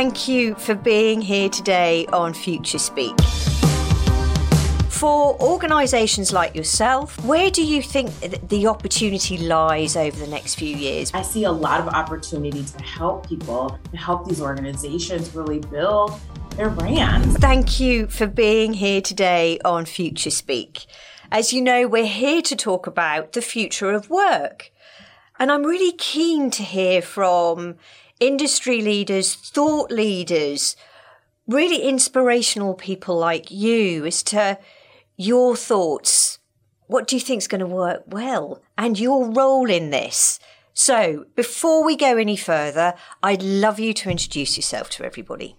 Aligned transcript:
thank 0.00 0.26
you 0.26 0.54
for 0.54 0.74
being 0.74 1.20
here 1.20 1.50
today 1.50 2.06
on 2.06 2.32
Future 2.32 2.78
Speak. 2.78 3.20
For 4.88 5.38
organisations 5.42 6.32
like 6.32 6.54
yourself, 6.54 7.22
where 7.22 7.50
do 7.50 7.62
you 7.62 7.82
think 7.82 8.08
the 8.48 8.66
opportunity 8.66 9.36
lies 9.36 9.96
over 9.96 10.18
the 10.18 10.26
next 10.26 10.54
few 10.54 10.74
years? 10.74 11.10
I 11.12 11.20
see 11.20 11.44
a 11.44 11.52
lot 11.52 11.80
of 11.80 11.88
opportunity 11.88 12.64
to 12.64 12.82
help 12.82 13.28
people, 13.28 13.78
to 13.90 13.96
help 13.98 14.26
these 14.26 14.40
organizations 14.40 15.34
really 15.34 15.58
build 15.58 16.18
their 16.56 16.70
brands. 16.70 17.36
Thank 17.36 17.78
you 17.78 18.06
for 18.06 18.26
being 18.26 18.72
here 18.72 19.02
today 19.02 19.58
on 19.66 19.84
Future 19.84 20.30
Speak. 20.30 20.86
As 21.30 21.52
you 21.52 21.60
know, 21.60 21.86
we're 21.86 22.06
here 22.06 22.40
to 22.40 22.56
talk 22.56 22.86
about 22.86 23.32
the 23.32 23.42
future 23.42 23.90
of 23.90 24.08
work. 24.08 24.72
And 25.38 25.52
I'm 25.52 25.64
really 25.64 25.92
keen 25.92 26.50
to 26.52 26.62
hear 26.62 27.02
from 27.02 27.76
industry 28.20 28.82
leaders, 28.82 29.34
thought 29.34 29.90
leaders, 29.90 30.76
really 31.46 31.82
inspirational 31.82 32.74
people 32.74 33.16
like 33.16 33.50
you 33.50 34.06
as 34.06 34.22
to 34.24 34.58
your 35.16 35.56
thoughts. 35.56 36.38
What 36.86 37.08
do 37.08 37.16
you 37.16 37.20
think 37.20 37.38
is 37.38 37.48
going 37.48 37.60
to 37.60 37.66
work 37.66 38.04
well 38.06 38.62
and 38.78 38.98
your 38.98 39.30
role 39.30 39.68
in 39.68 39.90
this? 39.90 40.38
So, 40.72 41.26
before 41.34 41.84
we 41.84 41.96
go 41.96 42.16
any 42.16 42.36
further, 42.36 42.94
I'd 43.22 43.42
love 43.42 43.80
you 43.80 43.92
to 43.94 44.10
introduce 44.10 44.56
yourself 44.56 44.88
to 44.90 45.04
everybody. 45.04 45.56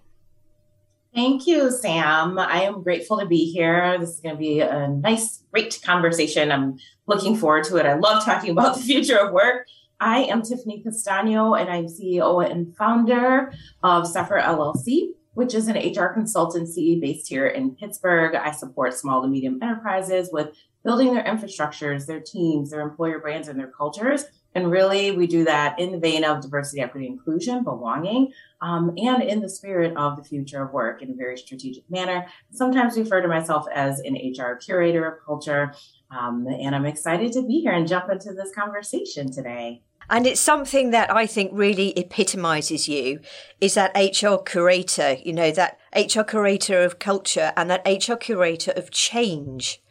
Thank 1.13 1.45
you, 1.45 1.69
Sam. 1.69 2.39
I 2.39 2.63
am 2.63 2.83
grateful 2.83 3.19
to 3.19 3.25
be 3.25 3.51
here. 3.51 3.97
This 3.99 4.11
is 4.11 4.19
going 4.21 4.35
to 4.35 4.39
be 4.39 4.61
a 4.61 4.87
nice, 4.87 5.43
great 5.51 5.79
conversation. 5.83 6.51
I'm 6.51 6.77
looking 7.05 7.35
forward 7.35 7.65
to 7.65 7.75
it. 7.77 7.85
I 7.85 7.95
love 7.95 8.23
talking 8.23 8.51
about 8.51 8.77
the 8.77 8.81
future 8.81 9.17
of 9.17 9.33
work. 9.33 9.67
I 10.01 10.23
am 10.23 10.41
Tiffany 10.41 10.83
Castagno, 10.83 11.59
and 11.59 11.69
I'm 11.69 11.85
CEO 11.85 12.43
and 12.49 12.75
founder 12.75 13.53
of 13.83 14.05
CEPHR 14.05 14.41
LLC 14.41 15.11
which 15.33 15.53
is 15.53 15.67
an 15.67 15.77
HR 15.77 16.13
consultancy 16.15 16.99
based 16.99 17.27
here 17.27 17.47
in 17.47 17.75
Pittsburgh. 17.75 18.35
I 18.35 18.51
support 18.51 18.93
small 18.93 19.21
to 19.21 19.27
medium 19.27 19.59
enterprises 19.61 20.29
with 20.31 20.55
building 20.83 21.13
their 21.13 21.23
infrastructures, 21.23 22.05
their 22.05 22.19
teams, 22.19 22.71
their 22.71 22.81
employer 22.81 23.19
brands, 23.19 23.47
and 23.47 23.57
their 23.57 23.71
cultures. 23.71 24.25
And 24.53 24.69
really, 24.69 25.11
we 25.11 25.27
do 25.27 25.45
that 25.45 25.79
in 25.79 25.93
the 25.93 25.99
vein 25.99 26.25
of 26.25 26.41
diversity, 26.41 26.81
equity, 26.81 27.07
inclusion, 27.07 27.63
belonging, 27.63 28.33
um, 28.61 28.93
and 28.97 29.23
in 29.23 29.39
the 29.39 29.47
spirit 29.47 29.95
of 29.95 30.17
the 30.17 30.23
future 30.23 30.63
of 30.63 30.73
work 30.73 31.01
in 31.01 31.09
a 31.11 31.13
very 31.13 31.37
strategic 31.37 31.89
manner. 31.89 32.25
Sometimes 32.51 32.97
refer 32.97 33.21
to 33.21 33.29
myself 33.29 33.65
as 33.73 34.01
an 34.01 34.15
HR 34.15 34.55
curator 34.55 35.05
of 35.05 35.25
culture. 35.25 35.73
Um, 36.09 36.47
and 36.47 36.75
I'm 36.75 36.85
excited 36.85 37.31
to 37.33 37.47
be 37.47 37.61
here 37.61 37.71
and 37.71 37.87
jump 37.87 38.11
into 38.11 38.33
this 38.33 38.53
conversation 38.53 39.31
today. 39.31 39.83
And 40.11 40.27
it's 40.27 40.41
something 40.41 40.91
that 40.91 41.09
I 41.09 41.25
think 41.25 41.51
really 41.53 41.97
epitomizes 41.97 42.89
you 42.89 43.21
is 43.61 43.75
that 43.75 43.95
HR 43.95 44.43
curator, 44.43 45.13
you 45.23 45.31
know, 45.31 45.51
that 45.51 45.79
HR 45.95 46.23
curator 46.23 46.81
of 46.83 46.99
culture 46.99 47.53
and 47.55 47.69
that 47.69 47.87
HR 47.87 48.15
curator 48.15 48.71
of 48.71 48.91
change. 48.91 49.81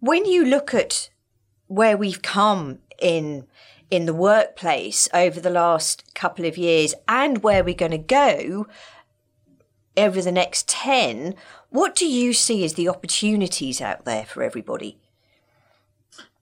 When 0.00 0.24
you 0.24 0.46
look 0.46 0.72
at 0.72 1.10
where 1.66 1.98
we've 1.98 2.22
come 2.22 2.78
in 2.98 3.46
in 3.90 4.06
the 4.06 4.14
workplace 4.14 5.06
over 5.12 5.38
the 5.38 5.50
last 5.50 6.14
couple 6.14 6.46
of 6.46 6.56
years 6.56 6.94
and 7.06 7.42
where 7.42 7.62
we're 7.62 7.74
going 7.74 7.92
to 7.92 7.98
go 7.98 8.66
over 9.98 10.22
the 10.22 10.32
next 10.32 10.66
10, 10.66 11.34
what 11.68 11.94
do 11.94 12.06
you 12.06 12.32
see 12.32 12.64
as 12.64 12.72
the 12.72 12.88
opportunities 12.88 13.82
out 13.82 14.06
there 14.06 14.24
for 14.24 14.42
everybody? 14.42 14.96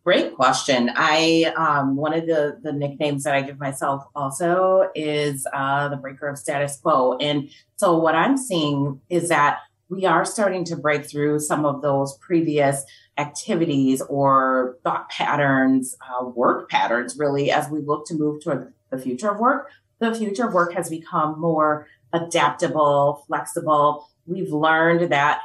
Great 0.03 0.35
question. 0.35 0.91
I 0.95 1.53
um, 1.57 1.95
one 1.95 2.15
of 2.15 2.27
the 2.27 2.59
the 2.63 2.73
nicknames 2.73 3.25
that 3.25 3.35
I 3.35 3.43
give 3.43 3.59
myself 3.59 4.05
also 4.15 4.89
is 4.95 5.47
uh, 5.53 5.89
the 5.89 5.97
breaker 5.97 6.27
of 6.27 6.39
status 6.39 6.79
quo. 6.79 7.19
And 7.19 7.51
so 7.77 7.99
what 7.99 8.15
I'm 8.15 8.39
seeing 8.39 9.01
is 9.11 9.29
that 9.29 9.59
we 9.91 10.07
are 10.07 10.25
starting 10.25 10.65
to 10.67 10.77
break 10.77 11.05
through 11.05 11.41
some 11.41 11.67
of 11.67 11.83
those 11.83 12.17
previous 12.19 12.85
activities 13.19 14.01
or 14.03 14.79
thought 14.85 15.11
patterns, 15.11 15.97
uh, 16.01 16.25
work 16.25 16.71
patterns, 16.71 17.17
really, 17.19 17.51
as 17.51 17.69
we 17.69 17.81
look 17.81 18.07
to 18.07 18.15
move 18.15 18.43
toward 18.43 18.73
the 18.91 18.99
future 18.99 19.31
of 19.31 19.39
work. 19.39 19.71
The 19.99 20.15
future 20.15 20.47
of 20.47 20.55
work 20.55 20.73
has 20.73 20.89
become 20.89 21.39
more 21.39 21.89
adaptable, 22.15 23.25
flexible. 23.27 24.09
We've 24.27 24.53
learned 24.53 25.13
that 25.13 25.41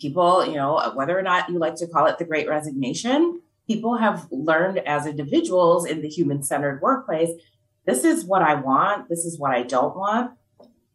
people, 0.00 0.46
you 0.46 0.54
know, 0.54 0.92
whether 0.94 1.18
or 1.18 1.22
not 1.22 1.48
you 1.48 1.58
like 1.58 1.74
to 1.76 1.88
call 1.88 2.06
it 2.06 2.18
the 2.18 2.24
great 2.24 2.48
resignation, 2.48 3.40
people 3.66 3.96
have 3.96 4.26
learned 4.30 4.78
as 4.78 5.06
individuals 5.06 5.86
in 5.86 6.02
the 6.02 6.08
human 6.08 6.42
centered 6.42 6.80
workplace 6.80 7.30
this 7.86 8.04
is 8.04 8.24
what 8.24 8.42
I 8.42 8.54
want, 8.54 9.08
this 9.08 9.24
is 9.24 9.38
what 9.38 9.52
I 9.52 9.62
don't 9.62 9.96
want. 9.96 10.32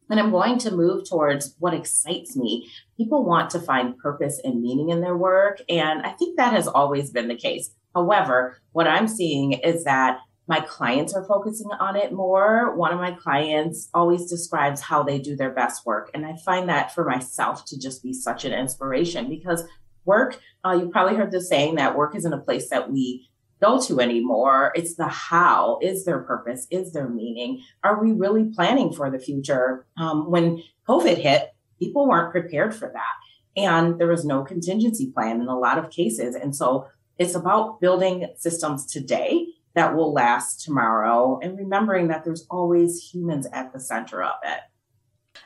And 0.09 0.20
I'm 0.20 0.30
going 0.30 0.58
to 0.59 0.76
move 0.76 1.10
towards 1.10 1.56
what 1.60 1.74
excites 1.74 2.36
me. 2.36 2.70
People 2.98 3.24
want 3.24 3.50
to 3.52 3.62
find 3.62 3.98
purpose 3.98 4.42
and 4.44 4.62
meaning 4.62 4.90
in 4.90 5.00
their 5.00 5.16
work. 5.16 5.62
And 5.70 6.02
I 6.02 6.12
think 6.12 6.36
that 6.36 6.52
has 6.52 6.68
always 6.68 7.10
been 7.10 7.30
the 7.30 7.36
case. 7.36 7.74
However, 7.96 8.58
what 8.74 8.88
I'm 8.88 9.08
seeing 9.08 9.54
is 9.54 9.86
that 9.86 10.20
my 10.48 10.60
clients 10.60 11.14
are 11.14 11.24
focusing 11.24 11.72
on 11.80 11.96
it 11.96 12.12
more. 12.12 12.76
One 12.76 12.92
of 12.92 13.00
my 13.00 13.12
clients 13.12 13.90
always 13.94 14.30
describes 14.30 14.81
how 14.81 15.02
they 15.02 15.18
do 15.18 15.38
their 15.38 15.52
best 15.52 15.86
work. 15.86 16.12
And 16.14 16.26
I 16.26 16.36
find 16.44 16.68
that 16.68 16.94
for 16.94 17.06
myself 17.06 17.64
to 17.68 17.80
just 17.80 18.04
be 18.04 18.12
such 18.12 18.44
an 18.44 18.52
inspiration 18.52 19.30
because 19.30 19.64
work, 20.06 20.39
uh, 20.66 20.72
you 20.72 20.89
probably 20.89 21.16
heard 21.16 21.31
the 21.31 21.41
saying 21.41 21.75
that 21.75 21.95
work 21.95 22.16
isn't 22.16 22.34
a 22.34 22.38
place 22.38 22.69
that 22.69 22.91
we 22.91 23.29
go 23.62 23.79
to 23.79 24.00
anymore. 24.00 24.72
It's 24.75 24.95
the 24.95 25.07
how. 25.07 25.79
Is 25.81 26.06
there 26.06 26.19
purpose? 26.19 26.67
Is 26.72 26.94
there 26.94 27.07
meaning? 27.07 27.62
Are 27.84 28.03
we 28.03 28.12
really 28.12 28.45
planning 28.45 28.91
for 28.91 29.09
the 29.09 29.19
future? 29.19 29.85
Um, 29.97 30.29
when 30.29 30.63
COVID 30.88 31.17
hit, 31.17 31.53
people 31.79 32.07
weren't 32.07 32.31
prepared 32.31 32.73
for 32.75 32.91
that. 32.94 33.62
And 33.62 34.00
there 34.00 34.07
was 34.07 34.25
no 34.25 34.44
contingency 34.44 35.12
plan 35.12 35.41
in 35.41 35.47
a 35.47 35.57
lot 35.57 35.78
of 35.78 35.91
cases. 35.91 36.35
And 36.35 36.56
so 36.56 36.88
it's 37.18 37.35
about 37.35 37.81
building 37.81 38.28
systems 38.38 38.85
today 38.85 39.45
that 39.73 39.95
will 39.95 40.13
last 40.13 40.63
tomorrow 40.63 41.39
and 41.41 41.57
remembering 41.57 42.07
that 42.07 42.23
there's 42.23 42.45
always 42.50 43.09
humans 43.12 43.47
at 43.53 43.72
the 43.73 43.79
center 43.79 44.23
of 44.23 44.35
it 44.44 44.59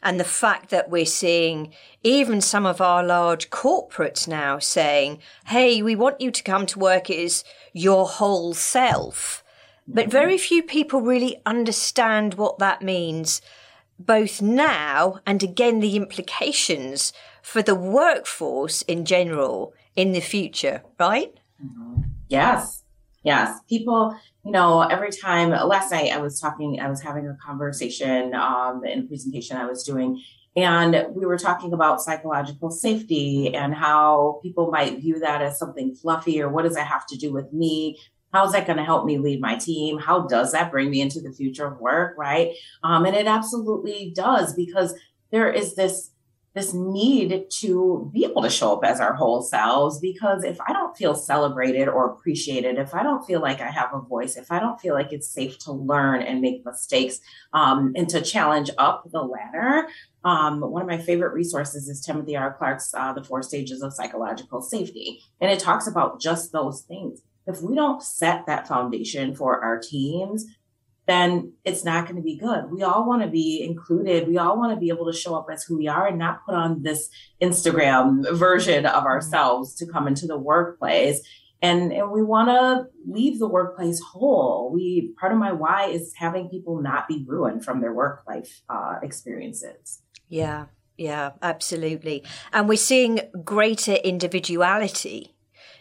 and 0.06 0.20
the 0.20 0.24
fact 0.24 0.70
that 0.70 0.90
we're 0.90 1.04
seeing 1.04 1.74
even 2.04 2.40
some 2.40 2.66
of 2.66 2.80
our 2.80 3.04
large 3.04 3.50
corporates 3.50 4.28
now 4.28 4.60
saying, 4.60 5.20
hey, 5.48 5.82
we 5.82 5.96
want 5.96 6.22
you 6.22 6.30
to 6.30 6.44
come 6.44 6.68
to 6.68 6.80
work 6.80 7.10
as 7.10 7.44
your 7.74 8.08
whole 8.08 8.54
self. 8.54 9.44
But 9.88 10.04
mm-hmm. 10.04 10.12
very 10.12 10.38
few 10.38 10.62
people 10.62 11.02
really 11.02 11.42
understand 11.44 12.36
what 12.36 12.60
that 12.60 12.84
means, 12.84 13.42
both 13.98 14.44
now 14.44 15.22
and 15.26 15.42
again 15.42 15.80
the 15.80 15.96
implications 15.96 17.12
for 17.42 17.64
the 17.64 17.76
workforce 17.76 18.84
in 18.84 19.06
general 19.06 19.74
in 19.96 20.12
the 20.12 20.22
future, 20.22 20.84
right? 21.00 21.34
Mm-hmm. 21.64 22.04
Yes. 22.30 22.84
Yes. 23.26 23.60
People, 23.68 24.16
you 24.46 24.52
know, 24.52 24.82
every 24.82 25.12
time 25.12 25.50
last 25.50 25.92
night 25.92 26.14
I 26.14 26.20
was 26.20 26.40
talking, 26.40 26.80
I 26.80 26.90
was 26.90 27.02
having 27.02 27.28
a 27.28 27.36
conversation 27.44 28.36
um, 28.36 28.86
in 28.86 29.00
a 29.00 29.04
presentation 29.04 29.58
I 29.58 29.66
was 29.66 29.84
doing, 29.84 30.22
and 30.56 31.08
we 31.10 31.26
were 31.26 31.38
talking 31.38 31.74
about 31.74 32.02
psychological 32.02 32.70
safety 32.70 33.54
and 33.54 33.74
how 33.74 34.40
people 34.42 34.72
might 34.72 35.00
view 35.00 35.20
that 35.20 35.42
as 35.42 35.60
something 35.60 35.94
fluffy 35.96 36.42
or 36.42 36.50
what 36.50 36.64
does 36.64 36.76
that 36.76 36.88
have 36.88 37.06
to 37.08 37.18
do 37.18 37.34
with 37.34 37.52
me? 37.52 38.00
How's 38.32 38.54
that 38.54 38.68
going 38.68 38.78
to 38.78 38.84
help 38.84 39.06
me 39.06 39.18
lead 39.18 39.42
my 39.42 39.56
team? 39.56 39.98
How 39.98 40.28
does 40.28 40.52
that 40.54 40.72
bring 40.72 40.90
me 40.90 41.02
into 41.02 41.20
the 41.20 41.34
future 41.34 41.66
of 41.66 41.80
work? 41.80 42.16
Right. 42.18 42.54
Um, 42.84 43.06
and 43.06 43.16
it 43.16 43.28
absolutely 43.28 44.14
does 44.16 44.54
because 44.54 44.94
there 45.32 45.52
is 45.52 45.76
this 45.76 46.12
this 46.56 46.74
need 46.74 47.46
to 47.50 48.10
be 48.14 48.24
able 48.24 48.42
to 48.42 48.50
show 48.50 48.78
up 48.78 48.86
as 48.86 49.02
our 49.02 49.14
whole 49.14 49.42
selves 49.42 50.00
because 50.00 50.46
if 50.46 50.58
I 50.66 50.72
don't 50.72 50.96
feel 50.96 51.14
celebrated 51.14 51.90
or 51.90 52.14
appreciated, 52.14 52.78
if 52.78 52.96
I 52.96 53.04
don't 53.04 53.26
feel 53.26 53.42
like 53.42 53.60
I 53.60 53.70
have 53.70 53.94
a 53.94 54.00
voice, 54.00 54.38
if 54.38 54.50
I 54.50 54.60
don't 54.60 54.80
feel 54.80 54.94
like 54.94 55.12
it's 55.12 55.28
safe 55.28 55.60
to 55.60 55.74
learn 55.74 56.22
and 56.22 56.40
make 56.40 56.66
mistakes 56.66 57.20
um, 57.54 57.92
and 57.98 58.08
to 58.10 58.22
challenge 58.22 58.70
up 58.78 59.04
the 59.12 59.22
ladder, 59.22 59.90
um, 60.24 60.62
one 60.62 60.82
of 60.82 60.88
my 60.88 60.98
favorite 60.98 61.34
resources 61.34 61.90
is 61.90 62.00
Timothy 62.00 62.38
R. 62.38 62.56
Clark's 62.58 62.94
uh, 62.94 63.12
The 63.12 63.24
Four 63.24 63.44
Stages 63.44 63.84
of 63.84 63.94
Psychological 63.94 64.62
Safety. 64.62 65.20
And 65.42 65.52
it 65.52 65.60
talks 65.60 65.88
about 65.88 66.22
just 66.22 66.54
those 66.54 66.82
things. 66.84 67.22
If 67.48 67.62
we 67.62 67.76
don't 67.76 68.02
set 68.02 68.46
that 68.48 68.68
foundation 68.68 69.36
for 69.36 69.62
our 69.62 69.78
teams, 69.78 70.46
then 71.08 71.54
it's 71.64 71.84
not 71.84 72.06
going 72.06 72.16
to 72.16 72.22
be 72.22 72.38
good. 72.38 72.72
We 72.72 72.82
all 72.84 73.08
want 73.08 73.22
to 73.22 73.28
be 73.28 73.64
included. 73.64 74.28
We 74.28 74.38
all 74.38 74.58
want 74.58 74.74
to 74.74 74.80
be 74.80 74.90
able 74.90 75.12
to 75.12 75.18
show 75.18 75.36
up 75.36 75.48
as 75.52 75.64
who 75.64 75.78
we 75.78 75.88
are 75.88 76.08
and 76.08 76.18
not 76.18 76.46
put 76.46 76.56
on 76.56 76.82
this 76.82 77.10
Instagram 77.42 78.26
version 78.36 78.86
of 78.86 78.94
mm-hmm. 78.94 79.08
ourselves 79.08 79.76
to 79.76 79.86
come 79.86 80.08
into 80.08 80.26
the 80.26 80.38
workplace. 80.38 81.22
And, 81.62 81.92
and 81.94 82.12
we 82.12 82.22
want 82.22 82.50
to 82.50 82.88
leave 83.08 83.40
the 83.40 83.48
workplace 83.48 84.00
whole. 84.00 84.72
We 84.74 85.14
part 85.20 85.32
of 85.32 85.38
my 85.38 85.52
why 85.52 85.86
is 85.86 86.14
having 86.16 86.50
people 86.50 86.82
not 86.82 87.08
be 87.08 87.24
ruined 87.28 87.64
from 87.64 87.82
their 87.82 87.94
work 87.94 88.24
life 88.28 88.62
uh, 88.70 88.96
experiences. 89.02 90.02
Yeah, 90.28 90.66
yeah, 90.98 91.32
absolutely. 91.42 92.24
And 92.52 92.68
we're 92.68 92.78
seeing 92.78 93.22
greater 93.44 93.94
individuality 93.94 95.36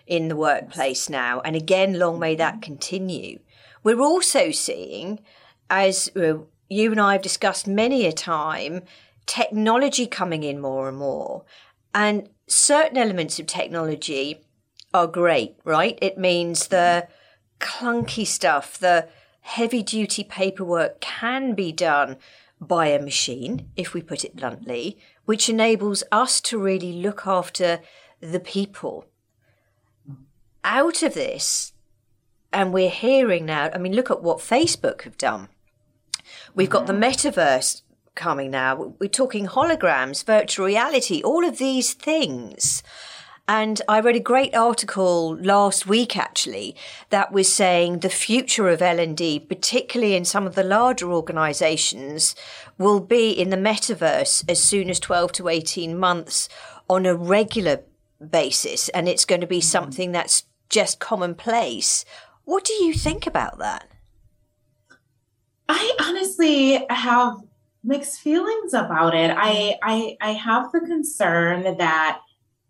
in 0.07 0.29
the 0.29 0.37
workplace 0.37 1.09
now. 1.09 1.41
And 1.41 1.57
again, 1.57 1.99
long 1.99 2.19
may 2.19 2.35
that 2.37 2.55
mm-hmm. 2.55 2.61
continue. 2.61 3.39
We're 3.85 4.01
also 4.01 4.51
seeing, 4.51 5.21
as 5.71 6.11
you 6.15 6.91
and 6.91 7.01
I 7.01 7.13
have 7.13 7.23
discussed 7.23 7.69
many 7.69 8.07
a 8.07 8.13
time, 8.13 8.83
technology 9.27 10.07
coming 10.07 10.43
in 10.43 10.59
more 10.59 10.89
and 10.89 10.97
more. 10.97 11.45
And 11.95 12.31
certain 12.47 12.97
elements 12.97 13.39
of 13.39 13.47
technology 13.47 14.41
are 14.93 15.07
great, 15.07 15.57
right? 15.65 15.99
It 16.01 16.17
means 16.17 16.69
the 16.69 17.09
clunky 17.61 18.27
stuff, 18.27 18.79
the 18.79 19.09
heavy 19.43 19.83
duty 19.83 20.25
paperwork 20.25 21.01
can 21.03 21.55
be 21.55 21.71
done 21.71 22.17
by 22.61 22.87
a 22.87 23.03
machine, 23.03 23.69
if 23.77 23.93
we 23.93 24.01
put 24.01 24.25
it 24.25 24.37
bluntly, 24.37 24.99
which 25.27 25.51
enables 25.51 26.03
us 26.11 26.41
to 26.41 26.59
really 26.59 26.93
look 26.95 27.27
after 27.27 27.81
the 28.21 28.41
people. 28.41 29.05
Out 30.65 31.03
of 31.03 31.13
this, 31.13 31.74
and 32.55 32.73
we're 32.73 32.91
hearing 32.91 33.45
now, 33.45 33.71
I 33.75 33.79
mean, 33.79 33.95
look 33.95 34.11
at 34.11 34.23
what 34.23 34.39
Facebook 34.39 35.03
have 35.03 35.19
done. 35.19 35.49
We've 36.55 36.71
got 36.71 36.87
the 36.87 36.93
mm-hmm. 36.93 37.03
metaverse 37.03 37.83
coming 38.15 38.51
now. 38.51 38.95
We're 38.99 39.09
talking 39.09 39.47
holograms, 39.47 40.25
virtual 40.25 40.67
reality, 40.67 41.21
all 41.23 41.45
of 41.45 41.59
these 41.59 41.93
things. 41.93 42.83
And 43.47 43.83
I 43.89 44.01
read 44.01 44.17
a 44.17 44.21
great 44.21 44.55
article 44.55 45.37
last 45.37 45.87
week 45.87 46.17
actually 46.17 46.75
that 47.11 47.31
was 47.31 47.53
saying 47.53 47.99
the 47.99 48.09
future 48.09 48.71
of 48.71 48.81
L&D, 48.81 49.41
particularly 49.41 50.15
in 50.15 50.25
some 50.25 50.47
of 50.47 50.55
the 50.55 50.65
larger 50.65 51.13
organizations, 51.13 52.35
will 52.79 53.01
be 53.01 53.31
in 53.31 53.51
the 53.51 53.57
metaverse 53.57 54.49
as 54.49 54.63
soon 54.63 54.89
as 54.89 54.99
12 54.99 55.33
to 55.33 55.49
18 55.49 55.99
months 55.99 56.49
on 56.89 57.05
a 57.05 57.15
regular 57.15 57.83
basis. 58.31 58.89
And 58.91 59.09
it's 59.09 59.27
going 59.27 59.43
to 59.43 59.47
be 59.47 59.59
mm-hmm. 59.59 59.63
something 59.63 60.13
that's 60.13 60.45
just 60.71 60.99
commonplace. 60.99 62.05
What 62.45 62.65
do 62.65 62.73
you 62.75 62.93
think 62.93 63.27
about 63.27 63.59
that? 63.59 63.91
I 65.69 65.97
honestly 66.01 66.85
have 66.91 67.39
mixed 67.83 68.21
feelings 68.21 68.75
about 68.75 69.15
it. 69.15 69.35
I 69.37 69.77
I 69.83 70.17
I 70.21 70.33
have 70.33 70.73
the 70.73 70.81
concern 70.81 71.77
that 71.79 72.21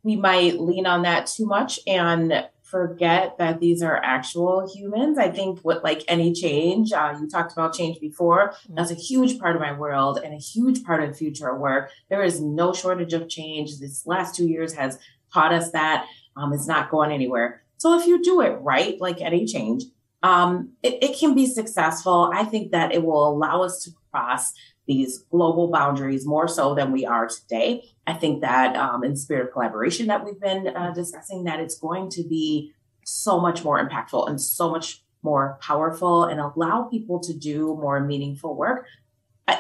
we 0.03 0.17
might 0.17 0.61
lean 0.61 0.87
on 0.87 1.03
that 1.03 1.27
too 1.27 1.47
much 1.47 1.81
and 1.87 2.47
forget 2.63 3.39
that 3.39 3.61
these 3.61 3.83
are 3.83 3.97
actual 4.03 4.69
humans. 4.73 5.19
I 5.19 5.31
think 5.31 5.61
what 5.61 5.85
like 5.85 6.03
any 6.09 6.33
change, 6.33 6.93
uh, 6.93 7.17
you 7.21 7.29
talked 7.29 7.53
about 7.53 7.75
change 7.75 8.01
before. 8.01 8.51
Mm-hmm. 8.51 8.75
That's 8.75 8.91
a 8.91 8.95
huge 8.95 9.39
part 9.39 9.57
of 9.57 9.63
my 9.63 9.73
world 9.73 10.19
and 10.23 10.35
a 10.35 10.39
huge 10.39 10.85
part 10.85 11.03
of 11.03 11.11
the 11.11 11.15
future 11.15 11.55
work. 11.57 11.91
There 12.11 12.23
is 12.23 12.41
no 12.41 12.73
shortage 12.73 13.13
of 13.13 13.29
change. 13.29 13.79
This 13.79 14.07
last 14.07 14.35
two 14.35 14.47
years 14.47 14.73
has 14.75 14.99
taught 15.33 15.53
us 15.53 15.71
that 15.73 16.07
um, 16.37 16.53
it's 16.53 16.67
not 16.67 16.91
going 16.91 17.13
anywhere. 17.13 17.64
So 17.77 17.99
if 17.99 18.07
you 18.07 18.23
do 18.23 18.41
it 18.41 18.59
right, 18.61 19.01
like 19.01 19.21
any 19.21 19.47
change, 19.47 19.85
um, 20.23 20.71
it, 20.83 21.03
it 21.03 21.19
can 21.19 21.35
be 21.35 21.47
successful. 21.47 22.31
I 22.35 22.45
think 22.45 22.73
that 22.73 22.93
it 22.93 23.05
will 23.05 23.29
allow 23.29 23.63
us 23.63 23.85
to 23.85 23.91
cross 24.11 24.53
these 24.87 25.19
global 25.31 25.71
boundaries 25.71 26.27
more 26.27 26.49
so 26.49 26.75
than 26.75 26.93
we 26.93 27.07
are 27.07 27.27
today. 27.29 27.85
I 28.07 28.15
think 28.15 28.41
that 28.43 28.77
um, 28.77 29.03
in 29.05 29.17
spirit 29.17 29.47
of 29.47 29.53
collaboration 29.53 30.07
that 30.09 30.25
we've 30.25 30.41
been 30.41 30.69
uh, 30.69 30.93
discussing, 30.93 31.45
that 31.45 31.61
it's 31.61 31.79
going 31.79 32.11
to 32.11 32.23
be 32.23 32.73
so 33.05 33.41
much 33.41 33.65
more 33.65 33.87
impactful 33.87 34.29
and 34.29 34.41
so 34.41 34.71
much 34.71 35.03
more 35.23 35.59
powerful 35.61 36.25
and 36.25 36.41
allow 36.41 36.85
people 36.85 37.19
to 37.21 37.33
do 37.35 37.79
more 37.81 38.01
meaningful 38.01 38.55
work. 38.57 38.87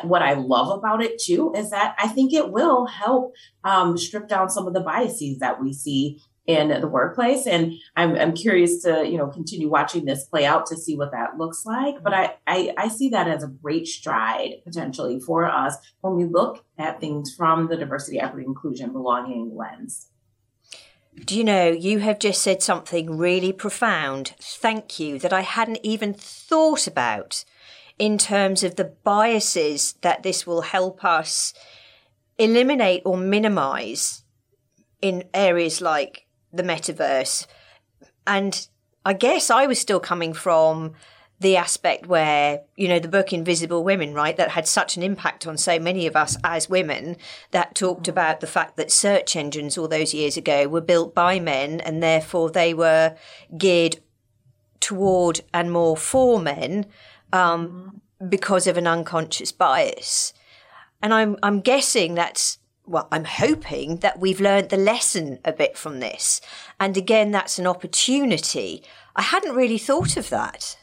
What 0.02 0.22
I 0.22 0.34
love 0.34 0.78
about 0.78 1.02
it 1.02 1.18
too 1.18 1.52
is 1.54 1.70
that 1.70 1.94
I 1.98 2.08
think 2.08 2.32
it 2.32 2.50
will 2.50 2.86
help 2.86 3.34
um, 3.64 3.98
strip 3.98 4.28
down 4.28 4.48
some 4.48 4.66
of 4.66 4.72
the 4.72 4.80
biases 4.80 5.38
that 5.38 5.60
we 5.60 5.74
see 5.74 6.20
in 6.46 6.68
the 6.68 6.88
workplace. 6.88 7.46
And 7.46 7.72
I'm, 7.96 8.14
I'm 8.16 8.34
curious 8.34 8.82
to, 8.82 9.06
you 9.08 9.16
know, 9.16 9.28
continue 9.28 9.68
watching 9.68 10.04
this 10.04 10.24
play 10.24 10.44
out 10.44 10.66
to 10.66 10.76
see 10.76 10.96
what 10.96 11.12
that 11.12 11.38
looks 11.38 11.64
like. 11.64 12.02
But 12.02 12.12
I, 12.12 12.36
I, 12.46 12.74
I 12.76 12.88
see 12.88 13.08
that 13.10 13.28
as 13.28 13.42
a 13.42 13.48
great 13.48 13.86
stride 13.86 14.56
potentially 14.64 15.20
for 15.20 15.46
us 15.46 15.76
when 16.02 16.14
we 16.14 16.24
look 16.24 16.64
at 16.78 17.00
things 17.00 17.34
from 17.34 17.68
the 17.68 17.76
diversity, 17.76 18.20
equity, 18.20 18.46
inclusion, 18.46 18.92
belonging 18.92 19.56
lens. 19.56 20.08
Do 21.24 21.38
you 21.38 21.44
know, 21.44 21.68
you 21.70 22.00
have 22.00 22.18
just 22.18 22.42
said 22.42 22.62
something 22.62 23.16
really 23.16 23.52
profound. 23.52 24.34
Thank 24.40 24.98
you, 24.98 25.18
that 25.20 25.32
I 25.32 25.42
hadn't 25.42 25.78
even 25.82 26.12
thought 26.12 26.86
about 26.86 27.44
in 27.98 28.18
terms 28.18 28.64
of 28.64 28.74
the 28.74 28.92
biases 29.04 29.94
that 30.00 30.24
this 30.24 30.46
will 30.46 30.62
help 30.62 31.04
us 31.04 31.54
eliminate 32.36 33.02
or 33.04 33.16
minimize 33.16 34.24
in 35.00 35.22
areas 35.32 35.80
like 35.80 36.26
the 36.54 36.62
metaverse. 36.62 37.46
And 38.26 38.66
I 39.04 39.12
guess 39.12 39.50
I 39.50 39.66
was 39.66 39.78
still 39.78 40.00
coming 40.00 40.32
from 40.32 40.94
the 41.40 41.56
aspect 41.56 42.06
where, 42.06 42.62
you 42.76 42.88
know, 42.88 42.98
the 42.98 43.08
book 43.08 43.32
Invisible 43.32 43.84
Women, 43.84 44.14
right, 44.14 44.36
that 44.36 44.52
had 44.52 44.66
such 44.66 44.96
an 44.96 45.02
impact 45.02 45.46
on 45.46 45.58
so 45.58 45.78
many 45.78 46.06
of 46.06 46.16
us 46.16 46.38
as 46.44 46.70
women, 46.70 47.16
that 47.50 47.74
talked 47.74 48.08
about 48.08 48.40
the 48.40 48.46
fact 48.46 48.76
that 48.76 48.90
search 48.90 49.36
engines 49.36 49.76
all 49.76 49.88
those 49.88 50.14
years 50.14 50.36
ago 50.36 50.68
were 50.68 50.80
built 50.80 51.14
by 51.14 51.40
men 51.40 51.80
and 51.80 52.02
therefore 52.02 52.50
they 52.50 52.72
were 52.72 53.16
geared 53.58 53.98
toward 54.80 55.40
and 55.52 55.72
more 55.72 55.96
for 55.96 56.38
men 56.38 56.86
um, 57.32 58.00
because 58.26 58.66
of 58.66 58.76
an 58.76 58.86
unconscious 58.86 59.50
bias. 59.52 60.32
And 61.02 61.12
I'm, 61.12 61.36
I'm 61.42 61.60
guessing 61.60 62.14
that's 62.14 62.58
well, 62.86 63.08
I'm 63.10 63.24
hoping 63.24 63.98
that 63.98 64.18
we've 64.18 64.40
learned 64.40 64.68
the 64.68 64.76
lesson 64.76 65.38
a 65.44 65.52
bit 65.52 65.76
from 65.76 66.00
this. 66.00 66.40
And 66.78 66.96
again, 66.96 67.30
that's 67.30 67.58
an 67.58 67.66
opportunity. 67.66 68.82
I 69.16 69.22
hadn't 69.22 69.54
really 69.54 69.78
thought 69.78 70.16
of 70.16 70.28
that. 70.30 70.76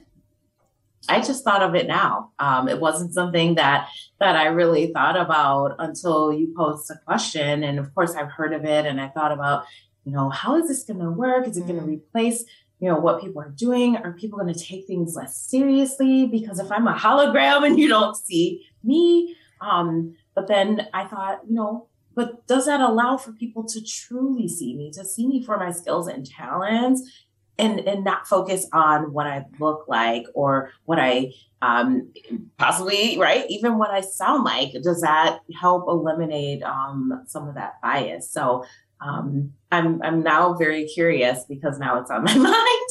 I 1.09 1.19
just 1.19 1.43
thought 1.43 1.63
of 1.63 1.75
it 1.75 1.87
now. 1.87 2.31
Um, 2.39 2.67
it 2.67 2.79
wasn't 2.79 3.13
something 3.13 3.55
that 3.55 3.89
that 4.19 4.35
I 4.35 4.45
really 4.47 4.91
thought 4.93 5.19
about 5.19 5.75
until 5.79 6.31
you 6.31 6.53
posed 6.55 6.89
a 6.91 6.95
question. 7.05 7.63
And 7.63 7.79
of 7.79 7.93
course, 7.93 8.15
I've 8.15 8.31
heard 8.31 8.53
of 8.53 8.65
it, 8.65 8.85
and 8.85 9.01
I 9.01 9.09
thought 9.09 9.31
about, 9.31 9.65
you 10.05 10.11
know, 10.11 10.29
how 10.29 10.57
is 10.57 10.67
this 10.67 10.83
going 10.83 10.99
to 10.99 11.09
work? 11.09 11.47
Is 11.47 11.57
it 11.57 11.65
going 11.67 11.79
to 11.79 11.85
mm. 11.85 11.97
replace, 11.97 12.45
you 12.79 12.87
know, 12.87 12.99
what 12.99 13.19
people 13.19 13.41
are 13.41 13.49
doing? 13.49 13.97
Are 13.97 14.13
people 14.13 14.39
going 14.39 14.53
to 14.53 14.59
take 14.59 14.85
things 14.85 15.15
less 15.15 15.35
seriously? 15.35 16.27
Because 16.27 16.59
if 16.59 16.71
I'm 16.71 16.87
a 16.87 16.93
hologram 16.93 17.65
and 17.65 17.79
you 17.79 17.87
don't 17.87 18.15
see 18.15 18.67
me, 18.83 19.35
um, 19.59 20.15
but 20.35 20.47
then 20.47 20.87
I 20.93 21.05
thought, 21.05 21.41
you 21.47 21.55
know, 21.55 21.87
but 22.15 22.45
does 22.47 22.65
that 22.65 22.81
allow 22.81 23.17
for 23.17 23.31
people 23.31 23.63
to 23.65 23.81
truly 23.81 24.47
see 24.47 24.75
me, 24.75 24.91
to 24.91 25.05
see 25.05 25.27
me 25.27 25.43
for 25.43 25.57
my 25.57 25.71
skills 25.71 26.07
and 26.07 26.25
talents 26.25 27.09
and, 27.57 27.79
and 27.81 28.03
not 28.03 28.27
focus 28.27 28.67
on 28.73 29.13
what 29.13 29.27
I 29.27 29.45
look 29.59 29.85
like 29.87 30.25
or 30.33 30.71
what 30.85 30.99
I 30.99 31.31
um, 31.61 32.11
possibly, 32.57 33.17
right? 33.19 33.45
Even 33.49 33.77
what 33.77 33.91
I 33.91 34.01
sound 34.01 34.43
like, 34.43 34.73
does 34.81 35.01
that 35.01 35.39
help 35.59 35.87
eliminate 35.87 36.63
um, 36.63 37.23
some 37.27 37.47
of 37.47 37.55
that 37.55 37.73
bias? 37.81 38.31
So 38.31 38.65
um, 38.99 39.53
I'm, 39.71 40.01
I'm 40.01 40.23
now 40.23 40.53
very 40.53 40.85
curious 40.85 41.45
because 41.47 41.77
now 41.79 41.99
it's 41.99 42.09
on 42.09 42.23
my 42.23 42.35
mind. 42.37 42.89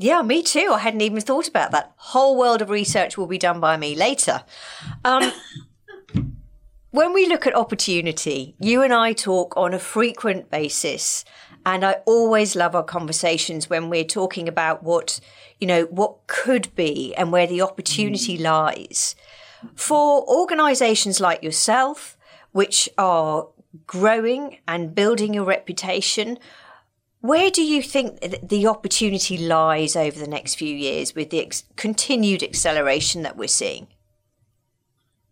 Yeah, 0.00 0.22
me 0.22 0.44
too. 0.44 0.70
I 0.72 0.78
hadn't 0.78 1.00
even 1.00 1.20
thought 1.20 1.48
about 1.48 1.72
that. 1.72 1.92
Whole 1.96 2.38
world 2.38 2.62
of 2.62 2.70
research 2.70 3.18
will 3.18 3.26
be 3.26 3.38
done 3.38 3.58
by 3.58 3.76
me 3.76 3.96
later. 3.96 4.44
Um, 5.04 5.32
when 6.90 7.12
we 7.12 7.26
look 7.26 7.46
at 7.46 7.54
opportunity, 7.54 8.54
you 8.58 8.82
and 8.82 8.92
I 8.92 9.12
talk 9.12 9.56
on 9.56 9.74
a 9.74 9.78
frequent 9.78 10.50
basis. 10.50 11.24
And 11.66 11.84
I 11.84 11.96
always 12.06 12.56
love 12.56 12.74
our 12.74 12.84
conversations 12.84 13.68
when 13.68 13.90
we're 13.90 14.04
talking 14.04 14.48
about 14.48 14.82
what, 14.82 15.20
you 15.60 15.66
know, 15.66 15.84
what 15.84 16.26
could 16.26 16.74
be 16.74 17.14
and 17.14 17.30
where 17.30 17.46
the 17.46 17.60
opportunity 17.60 18.38
mm. 18.38 18.42
lies. 18.42 19.14
For 19.74 20.26
organizations 20.26 21.20
like 21.20 21.42
yourself, 21.42 22.16
which 22.52 22.88
are 22.96 23.48
growing 23.86 24.58
and 24.66 24.94
building 24.94 25.34
your 25.34 25.44
reputation, 25.44 26.38
where 27.20 27.50
do 27.50 27.62
you 27.62 27.82
think 27.82 28.20
the 28.48 28.66
opportunity 28.66 29.36
lies 29.36 29.96
over 29.96 30.18
the 30.18 30.28
next 30.28 30.54
few 30.54 30.74
years 30.74 31.14
with 31.14 31.30
the 31.30 31.40
ex- 31.40 31.64
continued 31.76 32.42
acceleration 32.42 33.22
that 33.22 33.36
we're 33.36 33.48
seeing? 33.48 33.88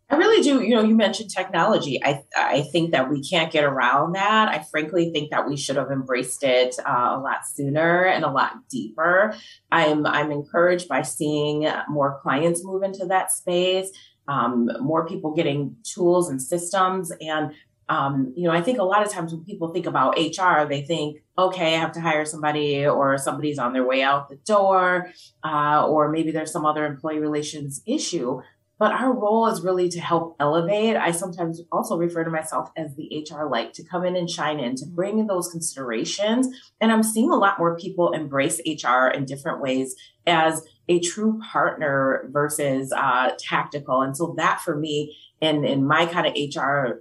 I 0.09 0.17
really 0.17 0.43
do. 0.43 0.63
You 0.63 0.77
know, 0.77 0.83
you 0.83 0.95
mentioned 0.95 1.31
technology. 1.31 2.01
I 2.05 2.23
I 2.37 2.63
think 2.71 2.93
that 2.93 3.11
we 3.11 3.23
can't 3.23 3.51
get 3.51 3.65
around 3.65 4.13
that. 4.13 4.49
I 4.49 4.65
frankly 4.71 5.11
think 5.13 5.31
that 5.31 5.49
we 5.49 5.57
should 5.57 5.77
have 5.77 5.91
embraced 5.91 6.45
it 6.45 6.77
uh, 6.87 7.17
a 7.17 7.19
lot 7.19 7.47
sooner 7.47 8.05
and 8.05 8.25
a 8.25 8.31
lot 8.31 8.69
deeper. 8.71 9.35
I'm 9.73 10.07
I'm 10.07 10.31
encouraged 10.31 10.89
by 10.89 11.03
seeing 11.03 11.69
more 11.89 12.21
clients 12.23 12.65
move 12.65 12.85
into 12.85 13.07
that 13.07 13.33
space, 13.33 13.91
um, 14.29 14.71
more 14.81 15.09
people 15.09 15.35
getting 15.35 15.77
tools 15.83 16.31
and 16.31 16.41
systems, 16.41 17.11
and 17.21 17.53
um, 17.89 18.33
you 18.37 18.45
know, 18.45 18.53
I 18.53 18.63
think 18.63 18.79
a 18.79 18.85
lot 18.85 19.05
of 19.05 19.13
times 19.13 19.33
when 19.33 19.45
people 19.45 19.69
think 19.69 19.87
about 19.87 20.19
HR, 20.19 20.67
they 20.69 20.83
think, 20.83 21.23
okay, 21.39 21.77
I 21.77 21.79
have 21.79 21.93
to 21.93 22.01
hire 22.01 22.25
somebody, 22.25 22.87
or 22.87 23.17
somebody's 23.17 23.59
on 23.59 23.73
their 23.73 23.87
way 23.87 24.03
out 24.03 24.29
the 24.29 24.37
door, 24.37 25.13
uh, 25.45 25.87
or 25.87 26.11
maybe 26.11 26.33
there's 26.33 26.51
some 26.51 26.67
other 26.67 26.85
employee 26.85 27.21
relations 27.21 27.83
issue. 27.87 28.41
But 28.79 28.93
our 28.93 29.13
role 29.13 29.47
is 29.47 29.63
really 29.63 29.89
to 29.89 30.01
help 30.01 30.37
elevate. 30.39 30.97
I 30.97 31.11
sometimes 31.11 31.63
also 31.73 31.97
refer 31.97 32.25
to 32.25 32.31
myself 32.31 32.71
as 32.77 32.95
the 32.95 33.27
HR 33.27 33.45
light 33.45 33.73
to 33.75 33.85
come 33.85 34.05
in 34.05 34.17
and 34.17 34.29
shine 34.29 34.61
in, 34.61 34.77
to 34.77 34.87
bring 34.87 35.19
in 35.19 35.27
those 35.27 35.49
considerations. 35.49 36.49
And 36.81 36.93
I'm 36.93 37.03
seeing 37.03 37.31
a 37.31 37.37
lot 37.37 37.59
more 37.59 37.77
people 37.77 38.13
embrace 38.13 38.61
HR 38.67 39.09
in 39.09 39.25
different 39.25 39.63
ways 39.63 39.97
as 40.27 40.63
a 40.89 41.01
true 41.01 41.41
partner 41.51 42.29
versus 42.31 42.93
uh, 42.93 43.31
tactical. 43.39 44.03
And 44.03 44.17
so 44.17 44.35
that 44.37 44.61
for 44.61 44.77
me 44.77 45.17
in 45.41 45.65
in 45.65 45.87
my 45.87 46.07
kind 46.07 46.27
of 46.27 46.35
HR 46.35 47.01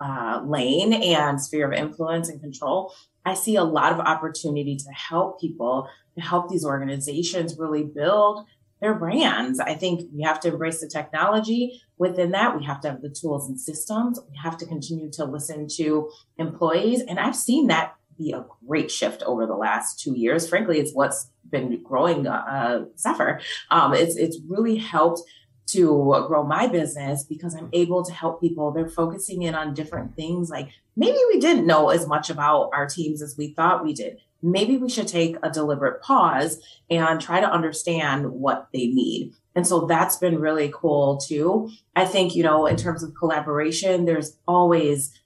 uh, 0.00 0.42
lane 0.44 0.92
and 0.92 1.40
sphere 1.40 1.66
of 1.66 1.72
influence 1.72 2.28
and 2.28 2.40
control, 2.40 2.92
I 3.24 3.34
see 3.34 3.56
a 3.56 3.64
lot 3.64 3.92
of 3.92 4.00
opportunity 4.00 4.76
to 4.76 4.90
help 4.90 5.40
people, 5.40 5.88
to 6.16 6.20
help 6.20 6.50
these 6.50 6.64
organizations 6.64 7.58
really 7.58 7.84
build 7.84 8.46
their 8.80 8.94
brands. 8.94 9.60
I 9.60 9.74
think 9.74 10.10
we 10.14 10.22
have 10.22 10.40
to 10.40 10.48
embrace 10.48 10.80
the 10.80 10.88
technology. 10.88 11.80
Within 11.98 12.32
that, 12.32 12.56
we 12.58 12.64
have 12.64 12.80
to 12.82 12.90
have 12.90 13.02
the 13.02 13.08
tools 13.08 13.48
and 13.48 13.58
systems. 13.58 14.18
We 14.30 14.36
have 14.36 14.56
to 14.58 14.66
continue 14.66 15.10
to 15.12 15.24
listen 15.24 15.68
to 15.76 16.10
employees. 16.38 17.02
And 17.02 17.18
I've 17.18 17.36
seen 17.36 17.68
that 17.68 17.94
be 18.18 18.32
a 18.32 18.44
great 18.66 18.90
shift 18.90 19.22
over 19.22 19.46
the 19.46 19.56
last 19.56 20.00
two 20.00 20.16
years. 20.16 20.48
Frankly, 20.48 20.78
it's 20.78 20.92
what's 20.92 21.30
been 21.50 21.82
growing 21.82 22.26
uh, 22.26 22.86
CEPHR. 22.96 23.40
Um, 23.70 23.94
it's, 23.94 24.16
it's 24.16 24.38
really 24.46 24.76
helped 24.76 25.22
to 25.66 26.24
grow 26.26 26.44
my 26.44 26.66
business 26.66 27.24
because 27.24 27.54
I'm 27.54 27.70
able 27.72 28.04
to 28.04 28.12
help 28.12 28.40
people. 28.40 28.70
They're 28.70 28.88
focusing 28.88 29.42
in 29.42 29.54
on 29.54 29.74
different 29.74 30.14
things 30.14 30.50
like 30.50 30.68
maybe 30.94 31.18
we 31.32 31.40
didn't 31.40 31.66
know 31.66 31.88
as 31.88 32.06
much 32.06 32.28
about 32.28 32.70
our 32.72 32.86
teams 32.86 33.22
as 33.22 33.36
we 33.38 33.54
thought 33.54 33.84
we 33.84 33.94
did. 33.94 34.18
Maybe 34.46 34.76
we 34.76 34.90
should 34.90 35.08
take 35.08 35.36
a 35.42 35.50
deliberate 35.50 36.02
pause 36.02 36.60
and 36.90 37.18
try 37.20 37.40
to 37.40 37.50
understand 37.50 38.30
what 38.30 38.68
they 38.72 38.86
need. 38.88 39.32
And 39.54 39.66
so 39.66 39.86
that's 39.86 40.16
been 40.16 40.38
really 40.38 40.70
cool 40.74 41.16
too. 41.16 41.70
I 41.96 42.04
think, 42.04 42.34
you 42.34 42.42
know, 42.42 42.66
in 42.66 42.76
terms 42.76 43.02
of 43.02 43.14
collaboration, 43.14 44.04
there's 44.04 44.36
always, 44.46 45.18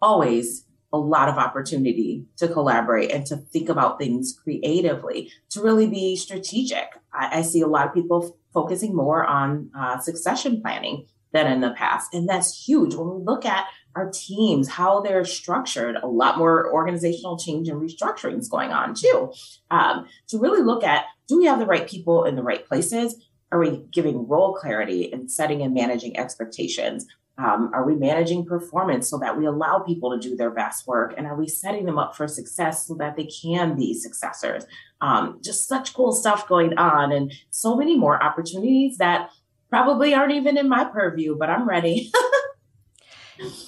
always 0.00 0.64
a 0.94 0.98
lot 0.98 1.28
of 1.28 1.36
opportunity 1.36 2.24
to 2.36 2.48
collaborate 2.48 3.10
and 3.10 3.26
to 3.26 3.36
think 3.36 3.68
about 3.68 3.98
things 3.98 4.32
creatively, 4.42 5.30
to 5.50 5.60
really 5.60 5.88
be 5.88 6.16
strategic. 6.16 6.86
I, 7.12 7.40
I 7.40 7.42
see 7.42 7.60
a 7.60 7.66
lot 7.66 7.86
of 7.86 7.92
people 7.92 8.38
focusing 8.54 8.94
more 8.94 9.26
on 9.26 9.70
uh, 9.76 9.98
succession 9.98 10.62
planning 10.62 11.06
than 11.32 11.52
in 11.52 11.60
the 11.60 11.72
past. 11.72 12.14
And 12.14 12.28
that's 12.28 12.66
huge. 12.66 12.94
When 12.94 13.10
we 13.10 13.24
look 13.24 13.44
at 13.44 13.66
our 13.96 14.10
teams, 14.10 14.68
how 14.68 15.00
they're 15.00 15.24
structured, 15.24 15.96
a 15.96 16.06
lot 16.06 16.38
more 16.38 16.72
organizational 16.72 17.38
change 17.38 17.68
and 17.68 17.80
restructuring 17.80 18.38
is 18.38 18.48
going 18.48 18.72
on 18.72 18.94
too. 18.94 19.32
Um, 19.70 20.06
to 20.28 20.38
really 20.38 20.62
look 20.62 20.84
at 20.84 21.04
do 21.28 21.38
we 21.38 21.46
have 21.46 21.58
the 21.58 21.66
right 21.66 21.88
people 21.88 22.24
in 22.24 22.36
the 22.36 22.42
right 22.42 22.66
places? 22.66 23.16
Are 23.50 23.58
we 23.58 23.84
giving 23.92 24.26
role 24.28 24.54
clarity 24.54 25.12
and 25.12 25.30
setting 25.30 25.62
and 25.62 25.72
managing 25.72 26.16
expectations? 26.16 27.06
Um, 27.36 27.70
are 27.74 27.84
we 27.84 27.96
managing 27.96 28.44
performance 28.44 29.08
so 29.08 29.18
that 29.18 29.36
we 29.36 29.46
allow 29.46 29.80
people 29.80 30.12
to 30.12 30.18
do 30.18 30.36
their 30.36 30.50
best 30.50 30.86
work? 30.86 31.14
And 31.16 31.26
are 31.26 31.36
we 31.36 31.48
setting 31.48 31.84
them 31.84 31.98
up 31.98 32.16
for 32.16 32.28
success 32.28 32.86
so 32.86 32.94
that 32.94 33.16
they 33.16 33.26
can 33.26 33.76
be 33.76 33.94
successors? 33.94 34.64
Um, 35.00 35.40
just 35.42 35.66
such 35.66 35.94
cool 35.94 36.12
stuff 36.12 36.46
going 36.46 36.78
on 36.78 37.10
and 37.10 37.32
so 37.50 37.76
many 37.76 37.98
more 37.98 38.22
opportunities 38.22 38.98
that 38.98 39.30
probably 39.68 40.14
aren't 40.14 40.32
even 40.32 40.56
in 40.56 40.68
my 40.68 40.84
purview, 40.84 41.36
but 41.36 41.50
I'm 41.50 41.68
ready. 41.68 42.12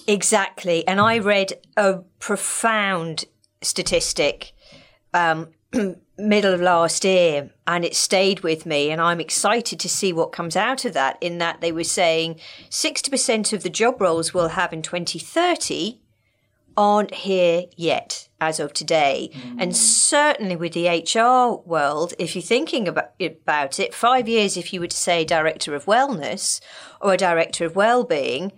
exactly. 0.06 0.86
And 0.86 1.00
I 1.00 1.18
read 1.18 1.54
a 1.76 1.98
profound 2.18 3.24
statistic 3.62 4.52
um, 5.14 5.48
middle 6.18 6.54
of 6.54 6.60
last 6.60 7.04
year 7.04 7.50
and 7.66 7.84
it 7.84 7.94
stayed 7.94 8.40
with 8.40 8.64
me 8.64 8.90
and 8.90 9.00
I'm 9.00 9.20
excited 9.20 9.78
to 9.80 9.88
see 9.88 10.12
what 10.12 10.32
comes 10.32 10.56
out 10.56 10.84
of 10.84 10.94
that 10.94 11.18
in 11.20 11.38
that 11.38 11.60
they 11.60 11.72
were 11.72 11.84
saying 11.84 12.40
60% 12.70 13.52
of 13.52 13.62
the 13.62 13.70
job 13.70 14.00
roles 14.00 14.32
we'll 14.32 14.48
have 14.48 14.72
in 14.72 14.82
2030 14.82 16.00
aren't 16.76 17.14
here 17.14 17.64
yet 17.76 18.28
as 18.40 18.60
of 18.60 18.72
today 18.72 19.30
mm. 19.32 19.56
and 19.58 19.76
certainly 19.76 20.56
with 20.56 20.72
the 20.72 20.88
HR 20.88 21.66
world 21.68 22.14
if 22.18 22.34
you're 22.34 22.42
thinking 22.42 22.86
about, 22.88 23.12
about 23.20 23.80
it 23.80 23.94
5 23.94 24.28
years 24.28 24.56
if 24.56 24.72
you 24.72 24.80
were 24.80 24.86
to 24.86 24.96
say 24.96 25.24
director 25.24 25.74
of 25.74 25.84
wellness 25.86 26.60
or 27.00 27.14
a 27.14 27.18
director 27.18 27.64
of 27.64 27.76
well-being 27.76 28.52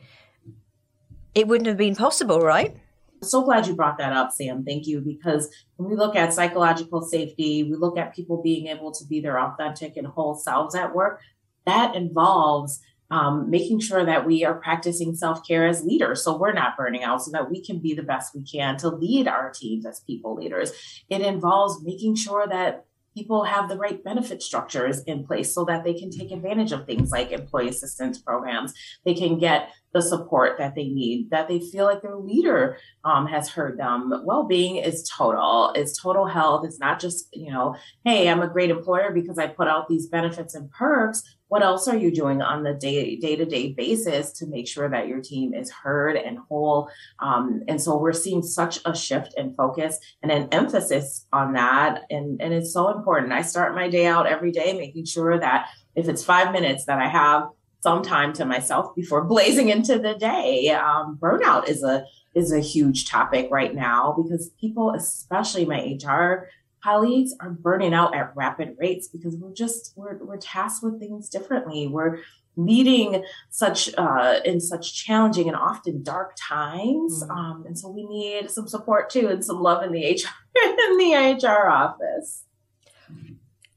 it 1.35 1.47
wouldn't 1.47 1.66
have 1.66 1.76
been 1.76 1.94
possible 1.94 2.40
right 2.40 2.76
so 3.23 3.42
glad 3.42 3.66
you 3.66 3.75
brought 3.75 3.99
that 3.99 4.12
up, 4.12 4.32
Sam. 4.32 4.64
Thank 4.64 4.87
you. 4.87 5.00
Because 5.00 5.50
when 5.76 5.90
we 5.90 5.97
look 5.97 6.16
at 6.16 6.32
psychological 6.32 7.02
safety, 7.02 7.64
we 7.64 7.76
look 7.76 7.99
at 7.99 8.14
people 8.14 8.42
being 8.42 8.68
able 8.68 8.92
to 8.92 9.04
be 9.06 9.20
their 9.20 9.40
authentic 9.40 9.97
and 9.97 10.06
whole 10.06 10.35
selves 10.35 10.75
at 10.75 10.94
work. 10.94 11.20
That 11.66 11.94
involves 11.94 12.80
um, 13.11 13.49
making 13.50 13.80
sure 13.80 14.04
that 14.04 14.26
we 14.26 14.44
are 14.44 14.54
practicing 14.54 15.14
self 15.16 15.47
care 15.47 15.66
as 15.66 15.82
leaders 15.82 16.23
so 16.23 16.37
we're 16.37 16.52
not 16.52 16.76
burning 16.76 17.02
out, 17.02 17.23
so 17.23 17.30
that 17.32 17.50
we 17.50 17.64
can 17.64 17.78
be 17.78 17.94
the 17.94 18.02
best 18.02 18.35
we 18.35 18.44
can 18.44 18.76
to 18.78 18.88
lead 18.88 19.26
our 19.26 19.50
teams 19.50 19.87
as 19.87 20.00
people 20.00 20.35
leaders. 20.35 20.73
It 21.08 21.23
involves 21.23 21.82
making 21.82 22.16
sure 22.16 22.47
that 22.47 22.85
people 23.16 23.44
have 23.44 23.68
the 23.68 23.76
right 23.76 24.04
benefit 24.04 24.42
structures 24.42 25.02
in 25.04 25.26
place 25.26 25.52
so 25.52 25.64
that 25.64 25.85
they 25.85 25.94
can 25.94 26.11
take 26.11 26.30
advantage 26.30 26.70
of 26.73 26.87
things 26.87 27.11
like 27.11 27.32
employee 27.32 27.68
assistance 27.68 28.18
programs. 28.18 28.75
They 29.04 29.14
can 29.14 29.38
get 29.38 29.70
the 29.95 30.02
support 30.02 30.59
that 30.59 30.75
they 30.75 30.88
need, 30.88 31.30
that 31.30 31.49
they 31.49 31.61
feel 31.61 31.85
like 31.85 32.02
their 32.02 32.16
leader 32.16 32.78
um, 33.04 33.26
has 33.26 33.49
heard 33.49 33.78
them. 33.78 34.12
Well-being 34.25 34.76
is 34.76 35.09
total. 35.09 35.73
It's 35.75 36.00
total 36.00 36.26
health. 36.26 36.66
It's 36.66 36.78
not 36.78 37.00
just, 37.00 37.28
you 37.33 37.50
know, 37.50 37.75
hey, 38.04 38.28
I'm 38.28 38.42
a 38.42 38.49
great 38.49 38.71
employer 38.71 39.12
because 39.12 39.38
I 39.38 39.47
put 39.47 39.68
out 39.68 39.88
these 39.88 40.07
benefits 40.07 40.54
and 40.54 40.71
perks. 40.71 41.23
What 41.49 41.62
else 41.62 41.88
are 41.88 41.97
you 41.97 42.14
doing 42.14 42.42
on 42.42 42.62
the 42.62 42.75
day 42.75 43.16
day 43.16 43.35
to 43.35 43.47
day 43.47 43.73
basis 43.73 44.33
to 44.33 44.47
make 44.47 44.68
sure 44.68 44.90
that 44.90 45.09
your 45.09 45.23
team 45.23 45.54
is 45.54 45.71
heard 45.71 46.16
and 46.16 46.38
whole? 46.38 46.90
Um, 47.21 47.62
and 47.68 47.80
so 47.80 47.97
we're 47.97 48.12
seeing 48.12 48.42
such 48.42 48.80
a 48.85 48.95
shift 48.95 49.33
in 49.38 49.54
focus 49.54 49.99
and 50.23 50.30
an 50.30 50.49
emphasis 50.52 51.26
on 51.33 51.54
that, 51.54 52.02
and 52.11 52.42
and 52.42 52.52
it's 52.52 52.75
so 52.75 52.90
important. 52.90 53.33
I 53.33 53.40
start 53.40 53.75
my 53.75 53.88
day 53.88 54.04
out 54.04 54.26
every 54.26 54.52
day 54.52 54.75
making 54.75 55.07
sure 55.07 55.40
that 55.40 55.71
if 55.95 56.07
it's 56.07 56.23
five 56.23 56.52
minutes 56.52 56.85
that 56.85 56.99
I 56.99 57.09
have 57.09 57.49
some 57.88 58.02
time 58.02 58.33
to 58.35 58.45
myself 58.45 58.95
before 58.95 59.25
blazing 59.35 59.71
into 59.71 59.99
the 59.99 60.14
day. 60.14 60.71
Um, 60.71 61.18
burnout 61.21 61.68
is 61.68 61.83
a 61.83 62.04
is 62.35 62.52
a 62.52 62.61
huge 62.61 63.09
topic 63.09 63.49
right 63.50 63.75
now 63.75 64.14
because 64.16 64.50
people, 64.61 64.92
especially 64.95 65.64
my 65.64 65.97
HR 66.00 66.49
colleagues, 66.85 67.35
are 67.40 67.50
burning 67.50 67.95
out 67.95 68.14
at 68.14 68.33
rapid 68.37 68.76
rates 68.78 69.09
because 69.09 69.37
we're 69.37 69.54
just 69.54 69.92
we're 69.97 70.18
we're 70.18 70.37
tasked 70.37 70.83
with 70.83 71.00
things 71.00 71.28
differently. 71.28 71.87
We're 71.87 72.18
leading 72.57 73.25
such 73.50 73.90
uh, 73.97 74.40
in 74.45 74.61
such 74.61 74.95
challenging 74.95 75.49
and 75.49 75.57
often 75.57 76.02
dark 76.02 76.35
times, 76.38 77.23
mm-hmm. 77.23 77.30
um, 77.30 77.64
and 77.66 77.78
so 77.78 77.88
we 77.88 78.07
need 78.07 78.50
some 78.50 78.68
support 78.68 79.11
too 79.11 79.28
and 79.28 79.45
some 79.45 79.62
love 79.62 79.83
in 79.83 79.92
the 79.92 80.02
HR 80.02 80.28
in 80.64 80.99
the 80.99 81.40
HR 81.42 81.68
office. 81.71 82.45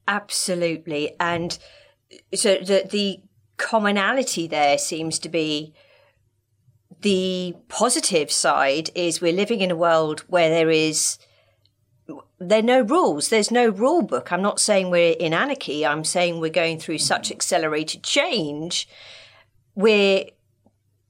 Absolutely, 0.06 1.16
and 1.18 1.58
so 2.34 2.56
the 2.56 2.86
the 2.90 3.20
commonality 3.62 4.46
there 4.48 4.76
seems 4.76 5.18
to 5.20 5.28
be 5.28 5.72
the 7.00 7.54
positive 7.68 8.30
side 8.30 8.90
is 8.94 9.20
we're 9.20 9.32
living 9.32 9.60
in 9.60 9.70
a 9.70 9.76
world 9.76 10.20
where 10.26 10.50
there 10.50 10.70
is 10.70 11.18
there 12.38 12.58
are 12.58 12.62
no 12.62 12.80
rules. 12.80 13.28
There's 13.28 13.52
no 13.52 13.68
rule 13.68 14.02
book. 14.02 14.32
I'm 14.32 14.42
not 14.42 14.58
saying 14.58 14.90
we're 14.90 15.12
in 15.12 15.32
anarchy. 15.32 15.86
I'm 15.86 16.04
saying 16.04 16.40
we're 16.40 16.50
going 16.50 16.80
through 16.80 16.98
such 16.98 17.30
accelerated 17.30 18.02
change. 18.02 18.88
We're 19.76 20.24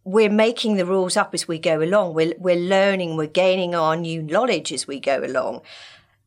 we're 0.04 0.30
making 0.30 0.76
the 0.76 0.84
rules 0.84 1.16
up 1.16 1.32
as 1.32 1.48
we 1.48 1.58
go 1.58 1.80
along. 1.80 2.14
We're, 2.14 2.34
we're 2.36 2.56
learning. 2.56 3.16
We're 3.16 3.28
gaining 3.28 3.74
our 3.74 3.96
new 3.96 4.20
knowledge 4.22 4.72
as 4.72 4.86
we 4.86 5.00
go 5.00 5.24
along 5.24 5.62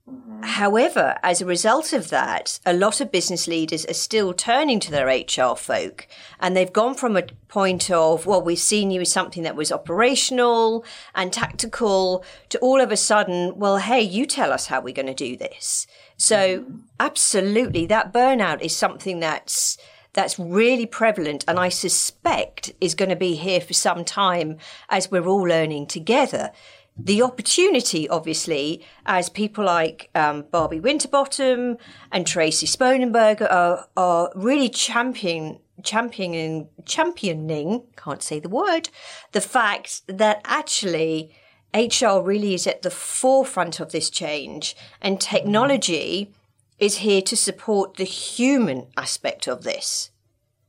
Mm-hmm. 0.09 0.43
However, 0.43 1.17
as 1.24 1.41
a 1.41 1.45
result 1.45 1.91
of 1.91 2.09
that, 2.09 2.59
a 2.63 2.74
lot 2.74 3.01
of 3.01 3.12
business 3.12 3.47
leaders 3.47 3.85
are 3.85 3.95
still 3.95 4.33
turning 4.33 4.79
to 4.81 4.91
their 4.91 5.07
HR 5.07 5.55
folk 5.55 6.07
and 6.39 6.55
they've 6.55 6.71
gone 6.71 6.93
from 6.93 7.17
a 7.17 7.24
point 7.47 7.89
of, 7.89 8.27
well, 8.27 8.41
we've 8.41 8.59
seen 8.59 8.91
you 8.91 9.01
as 9.01 9.12
something 9.12 9.41
that 9.43 9.55
was 9.55 9.71
operational 9.71 10.85
and 11.15 11.33
tactical 11.33 12.24
to 12.50 12.59
all 12.59 12.81
of 12.81 12.91
a 12.91 12.97
sudden, 12.97 13.57
well, 13.57 13.77
hey, 13.77 14.01
you 14.01 14.27
tell 14.27 14.51
us 14.51 14.67
how 14.67 14.79
we're 14.79 14.93
going 14.93 15.07
to 15.07 15.13
do 15.15 15.35
this. 15.35 15.88
So 16.17 16.59
mm-hmm. 16.59 16.77
absolutely, 17.00 17.88
that 17.88 18.13
burnout 18.13 18.62
is 18.62 18.75
something 18.75 19.19
that's, 19.19 19.79
that's 20.13 20.38
really 20.38 20.85
prevalent 20.85 21.43
and 21.47 21.59
I 21.59 21.69
suspect 21.69 22.71
is 22.79 22.93
going 22.93 23.09
to 23.09 23.15
be 23.15 23.35
here 23.35 23.59
for 23.59 23.74
some 23.74 24.05
time 24.05 24.57
as 24.88 25.09
we're 25.09 25.25
all 25.25 25.43
learning 25.43 25.88
together 25.88 26.51
the 26.98 27.22
opportunity, 27.22 28.08
obviously, 28.08 28.86
as 29.06 29.30
people 29.30 29.66
like 29.66 30.10
um, 30.16 30.46
Barbie 30.50 30.80
Winterbottom 30.80 31.78
and 32.12 32.25
Tracy 32.25 32.66
Sponenberger 32.66 33.52
are, 33.52 33.88
are 33.98 34.32
really 34.34 34.70
champion, 34.70 35.60
championing, 35.84 36.70
championing, 36.86 37.84
can't 37.98 38.24
say 38.24 38.40
the 38.40 38.50
word, 38.50 38.90
the 39.34 39.42
fact 39.42 40.04
that 40.08 40.42
actually 40.46 41.36
HR 41.74 42.22
really 42.22 42.54
is 42.54 42.66
at 42.66 42.82
the 42.82 42.92
forefront 42.92 43.82
of 43.82 43.92
this 43.92 44.10
change 44.10 44.75
and 45.02 45.20
technology 45.20 46.34
is 46.80 46.98
here 46.98 47.22
to 47.24 47.36
support 47.36 47.96
the 47.96 48.06
human 48.06 48.88
aspect 48.96 49.48
of 49.48 49.64
this. 49.64 50.12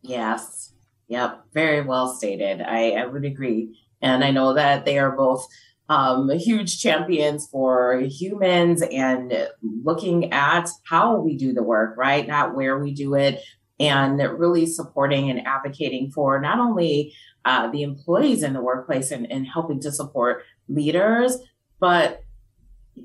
Yes. 0.02 0.72
Yep. 1.08 1.44
Very 1.52 1.82
well 1.82 2.08
stated. 2.12 2.60
I, 2.60 2.90
I 2.90 3.06
would 3.06 3.24
agree. 3.24 3.78
And 4.02 4.24
I 4.24 4.32
know 4.32 4.54
that 4.54 4.84
they 4.84 4.98
are 4.98 5.12
both 5.12 5.46
um, 5.88 6.30
huge 6.30 6.80
champions 6.80 7.48
for 7.50 8.00
humans 8.08 8.82
and 8.82 9.48
looking 9.62 10.32
at 10.32 10.68
how 10.88 11.16
we 11.16 11.36
do 11.36 11.52
the 11.52 11.62
work, 11.62 11.96
right? 11.96 12.26
Not 12.26 12.54
where 12.54 12.78
we 12.78 12.92
do 12.92 13.14
it, 13.14 13.40
and 13.78 14.18
really 14.18 14.66
supporting 14.66 15.30
and 15.30 15.46
advocating 15.46 16.10
for 16.10 16.40
not 16.40 16.58
only 16.58 17.14
uh, 17.44 17.70
the 17.70 17.82
employees 17.82 18.42
in 18.42 18.52
the 18.52 18.60
workplace 18.60 19.10
and, 19.10 19.30
and 19.30 19.46
helping 19.46 19.80
to 19.80 19.92
support 19.92 20.42
leaders, 20.68 21.38
but 21.78 22.24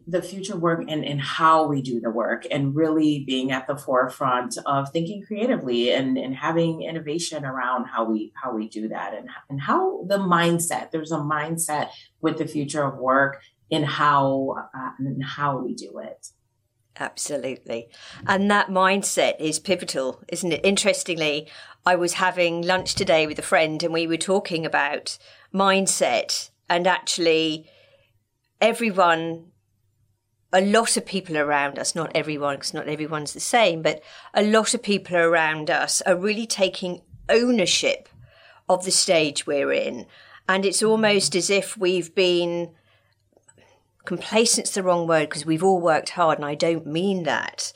the 0.07 0.21
future 0.21 0.55
work 0.55 0.83
and, 0.87 1.03
and 1.03 1.19
how 1.21 1.67
we 1.67 1.81
do 1.81 1.99
the 1.99 2.09
work 2.09 2.45
and 2.49 2.75
really 2.75 3.23
being 3.25 3.51
at 3.51 3.67
the 3.67 3.75
forefront 3.75 4.57
of 4.65 4.89
thinking 4.91 5.23
creatively 5.25 5.91
and, 5.91 6.17
and 6.17 6.35
having 6.35 6.81
innovation 6.83 7.43
around 7.45 7.85
how 7.85 8.03
we 8.03 8.31
how 8.41 8.53
we 8.53 8.69
do 8.69 8.87
that 8.87 9.13
and, 9.13 9.29
and 9.49 9.61
how 9.61 10.03
the 10.07 10.17
mindset 10.17 10.91
there's 10.91 11.11
a 11.11 11.17
mindset 11.17 11.89
with 12.21 12.37
the 12.37 12.47
future 12.47 12.83
of 12.83 12.97
work 12.97 13.41
in 13.69 13.83
how 13.83 14.55
uh, 14.75 14.91
and 14.99 15.23
how 15.23 15.57
we 15.57 15.73
do 15.73 15.99
it 15.99 16.27
Absolutely. 16.99 17.87
And 18.27 18.51
that 18.51 18.67
mindset 18.67 19.39
is 19.39 19.59
pivotal, 19.59 20.21
isn't 20.27 20.51
it? 20.51 20.59
Interestingly, 20.63 21.47
I 21.85 21.95
was 21.95 22.13
having 22.13 22.61
lunch 22.61 22.95
today 22.95 23.25
with 23.25 23.39
a 23.39 23.43
friend 23.43 23.81
and 23.81 23.93
we 23.93 24.07
were 24.07 24.17
talking 24.17 24.65
about 24.65 25.17
mindset 25.53 26.49
and 26.69 26.85
actually 26.85 27.69
everyone 28.59 29.50
a 30.53 30.61
lot 30.61 30.97
of 30.97 31.05
people 31.05 31.37
around 31.37 31.79
us, 31.79 31.95
not 31.95 32.11
everyone, 32.13 32.55
because 32.55 32.73
not 32.73 32.87
everyone's 32.87 33.33
the 33.33 33.39
same, 33.39 33.81
but 33.81 34.01
a 34.33 34.43
lot 34.43 34.73
of 34.73 34.83
people 34.83 35.15
around 35.15 35.69
us 35.69 36.01
are 36.01 36.15
really 36.15 36.45
taking 36.45 37.01
ownership 37.29 38.09
of 38.67 38.83
the 38.83 38.91
stage 38.91 39.47
we're 39.47 39.71
in. 39.71 40.05
And 40.49 40.65
it's 40.65 40.83
almost 40.83 41.35
as 41.35 41.49
if 41.49 41.77
we've 41.77 42.13
been 42.13 42.71
complacent's 44.05 44.73
the 44.73 44.83
wrong 44.83 45.07
word 45.07 45.29
because 45.29 45.45
we've 45.45 45.63
all 45.63 45.79
worked 45.79 46.11
hard, 46.11 46.37
and 46.37 46.45
I 46.45 46.55
don't 46.55 46.85
mean 46.85 47.23
that. 47.23 47.71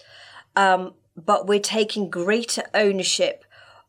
Um, 0.56 0.94
but 1.16 1.48
we're 1.48 1.60
taking 1.60 2.10
greater 2.10 2.64
ownership 2.74 3.46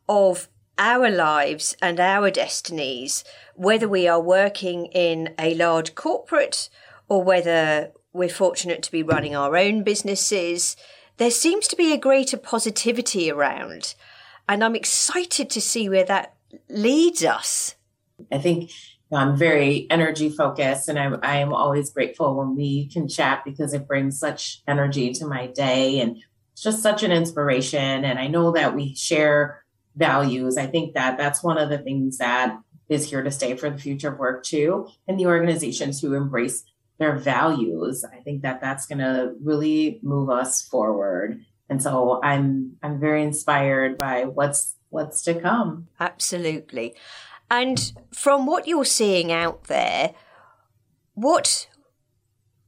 of 0.07 0.47
our 0.77 1.09
lives 1.09 1.75
and 1.81 1.99
our 1.99 2.29
destinies, 2.31 3.23
whether 3.55 3.87
we 3.87 4.07
are 4.07 4.21
working 4.21 4.85
in 4.87 5.33
a 5.39 5.55
large 5.55 5.95
corporate 5.95 6.69
or 7.09 7.23
whether 7.23 7.91
we're 8.17 8.29
fortunate 8.29 8.83
to 8.83 8.91
be 8.91 9.03
running 9.03 9.35
our 9.35 9.55
own 9.55 9.83
businesses. 9.83 10.75
There 11.17 11.31
seems 11.31 11.67
to 11.69 11.75
be 11.75 11.93
a 11.93 11.97
greater 11.97 12.37
positivity 12.37 13.31
around, 13.31 13.95
and 14.49 14.63
I'm 14.63 14.75
excited 14.75 15.49
to 15.51 15.61
see 15.61 15.87
where 15.87 16.05
that 16.05 16.35
leads 16.69 17.23
us. 17.23 17.75
I 18.31 18.39
think 18.39 18.71
I'm 19.11 19.37
very 19.37 19.87
energy 19.89 20.29
focused, 20.29 20.89
and 20.89 20.99
I'm, 20.99 21.19
I 21.23 21.37
am 21.37 21.53
always 21.53 21.91
grateful 21.91 22.35
when 22.35 22.55
we 22.55 22.87
can 22.87 23.07
chat 23.07 23.43
because 23.45 23.73
it 23.73 23.87
brings 23.87 24.19
such 24.19 24.61
energy 24.67 25.13
to 25.13 25.27
my 25.27 25.47
day 25.47 25.99
and 25.99 26.17
it's 26.51 26.63
just 26.63 26.81
such 26.81 27.03
an 27.03 27.11
inspiration. 27.11 28.03
And 28.03 28.19
I 28.19 28.27
know 28.27 28.51
that 28.51 28.75
we 28.75 28.95
share 28.95 29.63
values. 29.95 30.57
I 30.57 30.65
think 30.65 30.95
that 30.95 31.17
that's 31.17 31.43
one 31.43 31.57
of 31.57 31.69
the 31.69 31.77
things 31.77 32.17
that 32.17 32.57
is 32.89 33.09
here 33.09 33.21
to 33.23 33.31
stay 33.31 33.55
for 33.55 33.69
the 33.69 33.77
future 33.77 34.11
of 34.11 34.19
work 34.19 34.43
too, 34.43 34.87
and 35.07 35.19
the 35.19 35.27
organizations 35.27 36.01
who 36.01 36.13
embrace 36.13 36.63
their 36.97 37.15
values. 37.15 38.03
I 38.03 38.17
think 38.17 38.41
that 38.41 38.61
that's 38.61 38.85
going 38.85 38.99
to 38.99 39.33
really 39.43 39.99
move 40.01 40.29
us 40.29 40.61
forward. 40.61 41.43
And 41.69 41.81
so 41.81 42.19
I'm 42.23 42.77
I'm 42.81 42.99
very 42.99 43.23
inspired 43.23 43.97
by 43.97 44.25
what's 44.25 44.75
what's 44.89 45.21
to 45.23 45.39
come. 45.39 45.87
Absolutely. 45.99 46.95
And 47.49 47.93
from 48.13 48.45
what 48.45 48.67
you're 48.67 48.85
seeing 48.85 49.31
out 49.31 49.65
there, 49.65 50.13
what 51.13 51.67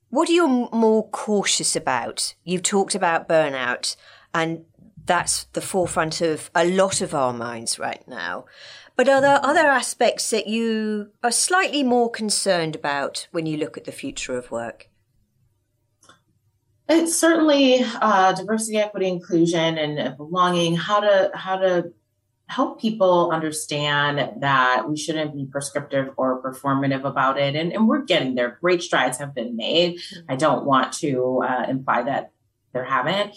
what 0.10 0.30
are 0.30 0.34
you 0.34 0.70
more 0.72 1.08
cautious 1.10 1.76
about? 1.76 2.36
You've 2.44 2.64
talked 2.64 2.96
about 2.96 3.30
burnout, 3.30 3.96
and 4.34 4.66
that's 5.06 5.46
the 5.54 5.62
forefront 5.62 6.22
of 6.22 6.50
a 6.56 6.66
lot 6.66 7.02
of 7.02 7.14
our 7.14 7.34
minds 7.34 7.80
right 7.80 8.06
now. 8.08 8.46
But 9.00 9.08
are 9.08 9.22
there 9.22 9.40
other 9.42 9.66
aspects 9.66 10.30
that 10.32 10.48
you 10.48 11.12
are 11.24 11.32
slightly 11.32 11.84
more 11.84 12.12
concerned 12.12 12.76
about 12.76 13.30
when 13.32 13.46
you 13.46 13.56
look 13.56 13.78
at 13.78 13.86
the 13.86 13.94
future 13.94 14.38
of 14.38 14.52
work? 14.52 14.90
It's 16.90 17.18
certainly 17.18 17.82
uh, 18.02 18.34
diversity, 18.34 18.78
equity, 18.78 19.08
inclusion, 19.08 19.78
and 19.78 20.18
belonging. 20.18 20.76
How 20.76 21.00
to 21.00 21.32
how 21.34 21.56
to 21.60 21.94
help 22.48 22.82
people 22.82 23.32
understand 23.32 24.42
that 24.42 24.90
we 24.90 24.98
shouldn't 24.98 25.34
be 25.34 25.46
prescriptive 25.46 26.10
or 26.18 26.44
performative 26.44 27.06
about 27.06 27.40
it, 27.40 27.56
and, 27.56 27.72
and 27.72 27.88
we're 27.88 28.04
getting 28.04 28.36
there. 28.36 28.58
Great 28.60 28.84
strides 28.84 29.18
have 29.18 29.34
been 29.34 29.56
made. 29.56 30.02
I 30.28 30.36
don't 30.36 30.66
want 30.66 30.92
to 30.96 31.42
uh, 31.48 31.68
imply 31.70 32.04
that 32.04 32.34
there 32.74 32.84
haven't. 32.84 33.34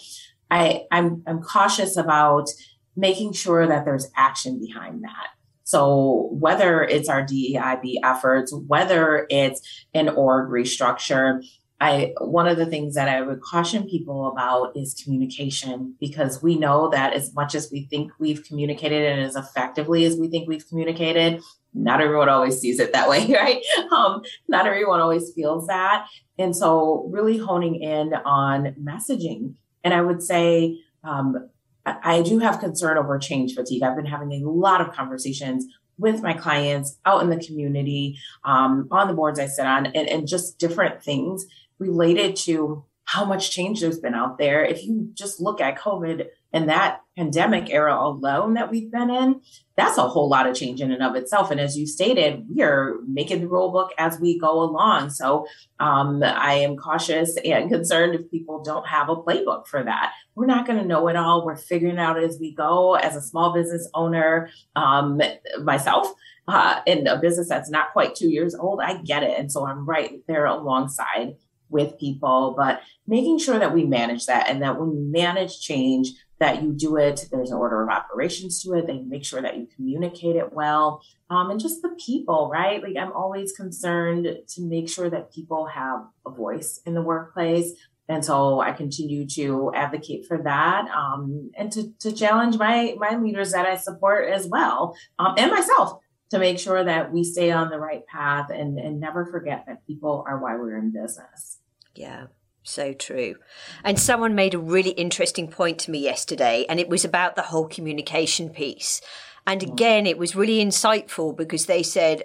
I 0.51 0.87
I'm 0.91 1.23
I'm 1.25 1.41
cautious 1.41 1.95
about 1.95 2.49
making 2.97 3.31
sure 3.31 3.65
that 3.65 3.85
there's 3.85 4.11
action 4.17 4.59
behind 4.59 5.05
that. 5.05 5.27
So 5.63 6.29
whether 6.31 6.83
it's 6.83 7.09
our 7.09 7.23
DEIB 7.23 7.95
efforts, 8.03 8.53
whether 8.67 9.27
it's 9.29 9.61
an 9.93 10.09
org 10.09 10.49
restructure, 10.49 11.41
I 11.83 12.13
one 12.19 12.47
of 12.47 12.57
the 12.57 12.65
things 12.65 12.95
that 12.95 13.09
I 13.09 13.21
would 13.21 13.41
caution 13.41 13.87
people 13.89 14.27
about 14.27 14.75
is 14.77 15.01
communication 15.03 15.95
because 15.99 16.41
we 16.41 16.57
know 16.57 16.89
that 16.91 17.13
as 17.13 17.33
much 17.33 17.55
as 17.55 17.69
we 17.71 17.85
think 17.89 18.11
we've 18.19 18.43
communicated 18.45 19.11
and 19.11 19.21
as 19.21 19.35
effectively 19.35 20.05
as 20.05 20.15
we 20.15 20.29
think 20.29 20.47
we've 20.47 20.67
communicated, 20.67 21.41
not 21.73 21.99
everyone 21.99 22.29
always 22.29 22.57
sees 22.59 22.79
it 22.79 22.93
that 22.93 23.09
way, 23.09 23.27
right? 23.33 23.61
Um, 23.91 24.21
not 24.47 24.65
everyone 24.65 25.01
always 25.01 25.33
feels 25.33 25.67
that, 25.67 26.07
and 26.37 26.55
so 26.55 27.09
really 27.11 27.37
honing 27.37 27.75
in 27.75 28.13
on 28.13 28.75
messaging. 28.81 29.55
And 29.83 29.93
I 29.93 30.01
would 30.01 30.23
say 30.23 30.79
um, 31.03 31.49
I 31.85 32.21
do 32.21 32.39
have 32.39 32.59
concern 32.59 32.97
over 32.97 33.17
change 33.19 33.55
fatigue. 33.55 33.83
I've 33.83 33.95
been 33.95 34.05
having 34.05 34.31
a 34.31 34.49
lot 34.49 34.81
of 34.81 34.93
conversations 34.93 35.65
with 35.97 36.21
my 36.21 36.33
clients 36.33 36.97
out 37.05 37.21
in 37.21 37.29
the 37.29 37.43
community, 37.45 38.17
um, 38.43 38.87
on 38.91 39.07
the 39.07 39.13
boards 39.13 39.39
I 39.39 39.47
sit 39.47 39.65
on, 39.65 39.87
and, 39.87 40.09
and 40.09 40.27
just 40.27 40.57
different 40.57 41.03
things 41.03 41.45
related 41.79 42.35
to 42.37 42.83
how 43.05 43.25
much 43.25 43.51
change 43.51 43.81
there's 43.81 43.99
been 43.99 44.15
out 44.15 44.37
there. 44.37 44.63
If 44.63 44.85
you 44.85 45.09
just 45.13 45.41
look 45.41 45.61
at 45.61 45.77
COVID 45.77 46.27
and 46.53 46.69
that 46.69 47.01
pandemic 47.17 47.71
era 47.71 47.95
alone 47.95 48.53
that 48.53 48.71
we've 48.71 48.91
been 48.91 49.09
in, 49.09 49.41
that's 49.75 49.97
a 49.97 50.07
whole 50.07 50.29
lot 50.29 50.47
of 50.47 50.55
change 50.55 50.81
in 50.81 50.91
and 50.91 51.01
of 51.01 51.15
itself. 51.15 51.51
And 51.51 51.59
as 51.59 51.77
you 51.77 51.87
stated, 51.87 52.45
we 52.47 52.61
are 52.61 52.97
making 53.07 53.41
the 53.41 53.47
rule 53.47 53.71
book 53.71 53.91
as 53.97 54.19
we 54.19 54.39
go 54.39 54.61
along. 54.61 55.09
So 55.09 55.47
um, 55.79 56.23
I 56.23 56.53
am 56.55 56.77
cautious 56.77 57.35
and 57.37 57.69
concerned 57.69 58.15
if 58.15 58.29
people 58.29 58.63
don't 58.63 58.87
have 58.87 59.09
a 59.09 59.15
playbook 59.15 59.67
for 59.67 59.83
that. 59.83 60.13
We're 60.35 60.45
not 60.45 60.67
going 60.67 60.79
to 60.79 60.85
know 60.85 61.07
it 61.07 61.15
all. 61.15 61.45
We're 61.45 61.55
figuring 61.55 61.95
it 61.95 61.99
out 61.99 62.21
as 62.21 62.37
we 62.39 62.53
go. 62.53 62.95
As 62.95 63.15
a 63.15 63.21
small 63.21 63.53
business 63.53 63.89
owner, 63.93 64.49
um, 64.75 65.21
myself, 65.61 66.13
uh, 66.47 66.81
in 66.85 67.07
a 67.07 67.17
business 67.17 67.49
that's 67.49 67.69
not 67.69 67.93
quite 67.93 68.15
two 68.15 68.29
years 68.29 68.53
old, 68.53 68.81
I 68.81 68.97
get 68.97 69.23
it. 69.23 69.39
And 69.39 69.51
so 69.51 69.65
I'm 69.65 69.85
right 69.85 70.21
there 70.27 70.45
alongside 70.45 71.35
with 71.69 71.97
people, 71.99 72.53
but 72.55 72.81
making 73.07 73.39
sure 73.39 73.59
that 73.59 73.73
we 73.73 73.85
manage 73.85 74.27
that 74.27 74.49
and 74.49 74.61
that 74.61 74.79
when 74.79 74.91
we 74.91 74.99
manage 74.99 75.59
change, 75.59 76.11
that 76.43 76.61
you 76.61 76.73
do 76.73 76.97
it, 76.97 77.25
there's 77.31 77.51
an 77.51 77.57
order 77.57 77.81
of 77.81 77.89
operations 77.89 78.61
to 78.61 78.73
it, 78.73 78.85
They 78.85 78.99
make 78.99 79.23
sure 79.23 79.41
that 79.41 79.55
you 79.55 79.65
communicate 79.73 80.35
it 80.35 80.51
well. 80.51 81.01
Um, 81.29 81.49
and 81.49 81.59
just 81.59 81.81
the 81.81 81.95
people, 82.05 82.49
right? 82.51 82.83
Like 82.83 82.97
I'm 82.99 83.13
always 83.13 83.53
concerned 83.53 84.27
to 84.49 84.61
make 84.61 84.89
sure 84.89 85.09
that 85.09 85.33
people 85.33 85.67
have 85.67 85.99
a 86.25 86.31
voice 86.31 86.81
in 86.85 86.95
the 86.95 87.01
workplace. 87.01 87.71
And 88.09 88.25
so 88.25 88.59
I 88.59 88.73
continue 88.73 89.25
to 89.29 89.71
advocate 89.73 90.25
for 90.27 90.37
that 90.43 90.89
um, 90.89 91.49
and 91.57 91.71
to, 91.71 91.93
to 92.01 92.11
challenge 92.11 92.57
my, 92.57 92.95
my 92.97 93.15
leaders 93.15 93.53
that 93.53 93.65
I 93.65 93.77
support 93.77 94.29
as 94.29 94.45
well 94.45 94.97
um, 95.19 95.35
and 95.37 95.49
myself 95.49 95.99
to 96.31 96.39
make 96.39 96.59
sure 96.59 96.83
that 96.83 97.13
we 97.13 97.23
stay 97.23 97.51
on 97.51 97.69
the 97.69 97.79
right 97.79 98.05
path 98.07 98.49
and, 98.49 98.77
and 98.77 98.99
never 98.99 99.25
forget 99.25 99.63
that 99.67 99.87
people 99.87 100.25
are 100.27 100.39
why 100.39 100.57
we're 100.57 100.77
in 100.77 100.91
business. 100.91 101.59
Yeah, 101.95 102.25
so 102.63 102.93
true. 102.93 103.35
And 103.83 103.99
someone 103.99 104.35
made 104.35 104.53
a 104.53 104.59
really 104.59 104.91
interesting 104.91 105.49
point 105.49 105.79
to 105.79 105.91
me 105.91 105.99
yesterday, 105.99 106.65
and 106.67 106.79
it 106.79 106.89
was 106.89 107.05
about 107.05 107.35
the 107.35 107.43
whole 107.43 107.67
communication 107.67 108.49
piece. 108.49 109.01
And 109.45 109.61
mm. 109.61 109.71
again, 109.71 110.05
it 110.07 110.17
was 110.17 110.35
really 110.35 110.63
insightful 110.63 111.35
because 111.35 111.65
they 111.65 111.83
said 111.83 112.23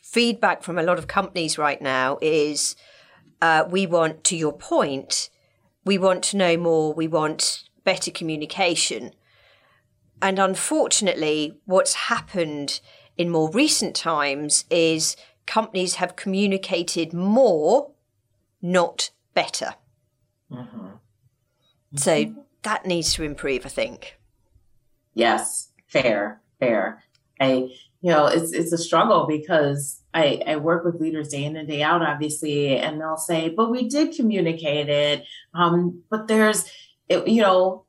feedback 0.00 0.62
from 0.62 0.78
a 0.78 0.82
lot 0.82 0.98
of 0.98 1.08
companies 1.08 1.58
right 1.58 1.80
now 1.80 2.18
is 2.22 2.76
uh, 3.40 3.64
we 3.68 3.86
want, 3.86 4.24
to 4.24 4.36
your 4.36 4.52
point, 4.52 5.30
we 5.84 5.98
want 5.98 6.22
to 6.22 6.36
know 6.36 6.56
more, 6.56 6.92
we 6.92 7.08
want 7.08 7.64
better 7.84 8.10
communication. 8.10 9.12
And 10.20 10.38
unfortunately, 10.38 11.58
what's 11.64 11.94
happened 11.94 12.80
in 13.16 13.28
more 13.28 13.50
recent 13.50 13.96
times 13.96 14.64
is 14.70 15.16
companies 15.46 15.96
have 15.96 16.14
communicated 16.14 17.12
more 17.12 17.90
not 18.60 19.10
better. 19.34 19.74
Mm-hmm. 20.50 20.86
So 21.96 22.34
that 22.62 22.86
needs 22.86 23.12
to 23.14 23.22
improve, 23.22 23.66
I 23.66 23.68
think. 23.68 24.18
Yes, 25.14 25.72
fair, 25.88 26.40
fair. 26.58 27.02
I, 27.40 27.68
you 28.00 28.10
know, 28.10 28.26
it's 28.26 28.52
it's 28.52 28.72
a 28.72 28.78
struggle 28.78 29.26
because 29.26 30.00
I, 30.14 30.42
I 30.46 30.56
work 30.56 30.84
with 30.84 31.00
leaders 31.00 31.28
day 31.28 31.44
in 31.44 31.56
and 31.56 31.68
day 31.68 31.82
out, 31.82 32.02
obviously, 32.02 32.76
and 32.76 33.00
they'll 33.00 33.16
say, 33.16 33.48
"But 33.48 33.70
we 33.70 33.88
did 33.88 34.14
communicate 34.14 34.88
it." 34.88 35.24
Um, 35.54 36.02
but 36.10 36.28
there's, 36.28 36.70
it, 37.08 37.26
you 37.28 37.42
know, 37.42 37.84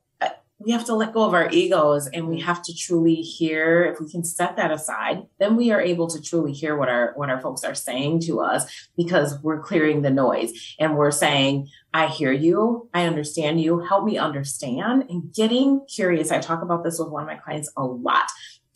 we 0.64 0.72
have 0.72 0.84
to 0.84 0.94
let 0.94 1.12
go 1.12 1.24
of 1.24 1.34
our 1.34 1.50
egos 1.50 2.06
and 2.08 2.28
we 2.28 2.38
mm. 2.40 2.42
have 2.42 2.62
to 2.62 2.74
truly 2.74 3.16
hear 3.16 3.84
if 3.84 4.00
we 4.00 4.10
can 4.10 4.24
set 4.24 4.56
that 4.56 4.70
aside 4.70 5.22
then 5.38 5.56
we 5.56 5.70
are 5.70 5.80
able 5.80 6.06
to 6.06 6.20
truly 6.20 6.52
hear 6.52 6.76
what 6.76 6.88
our 6.88 7.12
what 7.16 7.30
our 7.30 7.40
folks 7.40 7.64
are 7.64 7.74
saying 7.74 8.20
to 8.20 8.40
us 8.40 8.88
because 8.96 9.38
we're 9.42 9.60
clearing 9.60 10.02
the 10.02 10.10
noise 10.10 10.74
and 10.78 10.96
we're 10.96 11.10
saying 11.10 11.68
i 11.92 12.06
hear 12.06 12.32
you. 12.32 12.88
I 12.92 13.06
understand 13.06 13.60
you. 13.60 13.78
Help 13.78 14.04
me 14.04 14.18
understand. 14.18 15.04
And 15.08 15.32
getting 15.32 15.84
curious 15.86 16.30
i 16.30 16.38
talk 16.38 16.62
about 16.62 16.84
this 16.84 16.98
with 16.98 17.08
one 17.08 17.22
of 17.22 17.28
my 17.28 17.36
clients 17.36 17.70
a 17.76 17.84
lot 17.84 18.26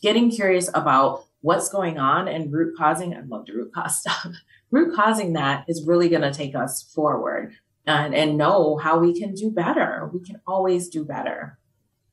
getting 0.01 0.31
curious 0.31 0.69
about 0.69 1.25
what's 1.41 1.69
going 1.69 1.97
on 1.97 2.27
and 2.27 2.51
root 2.51 2.75
causing 2.77 3.15
i 3.15 3.21
love 3.21 3.45
to 3.45 3.53
root 3.53 3.73
cause 3.73 3.99
stuff. 3.99 4.27
Root 4.71 4.95
causing 4.95 5.33
that 5.33 5.65
is 5.67 5.87
really 5.87 6.09
going 6.09 6.21
to 6.21 6.31
take 6.31 6.53
us 6.53 6.83
forward 6.93 7.55
and, 7.87 8.13
and 8.13 8.37
know 8.37 8.77
how 8.77 8.99
we 8.99 9.19
can 9.19 9.33
do 9.33 9.49
better. 9.49 10.11
We 10.13 10.23
can 10.23 10.39
always 10.45 10.89
do 10.89 11.03
better 11.03 11.58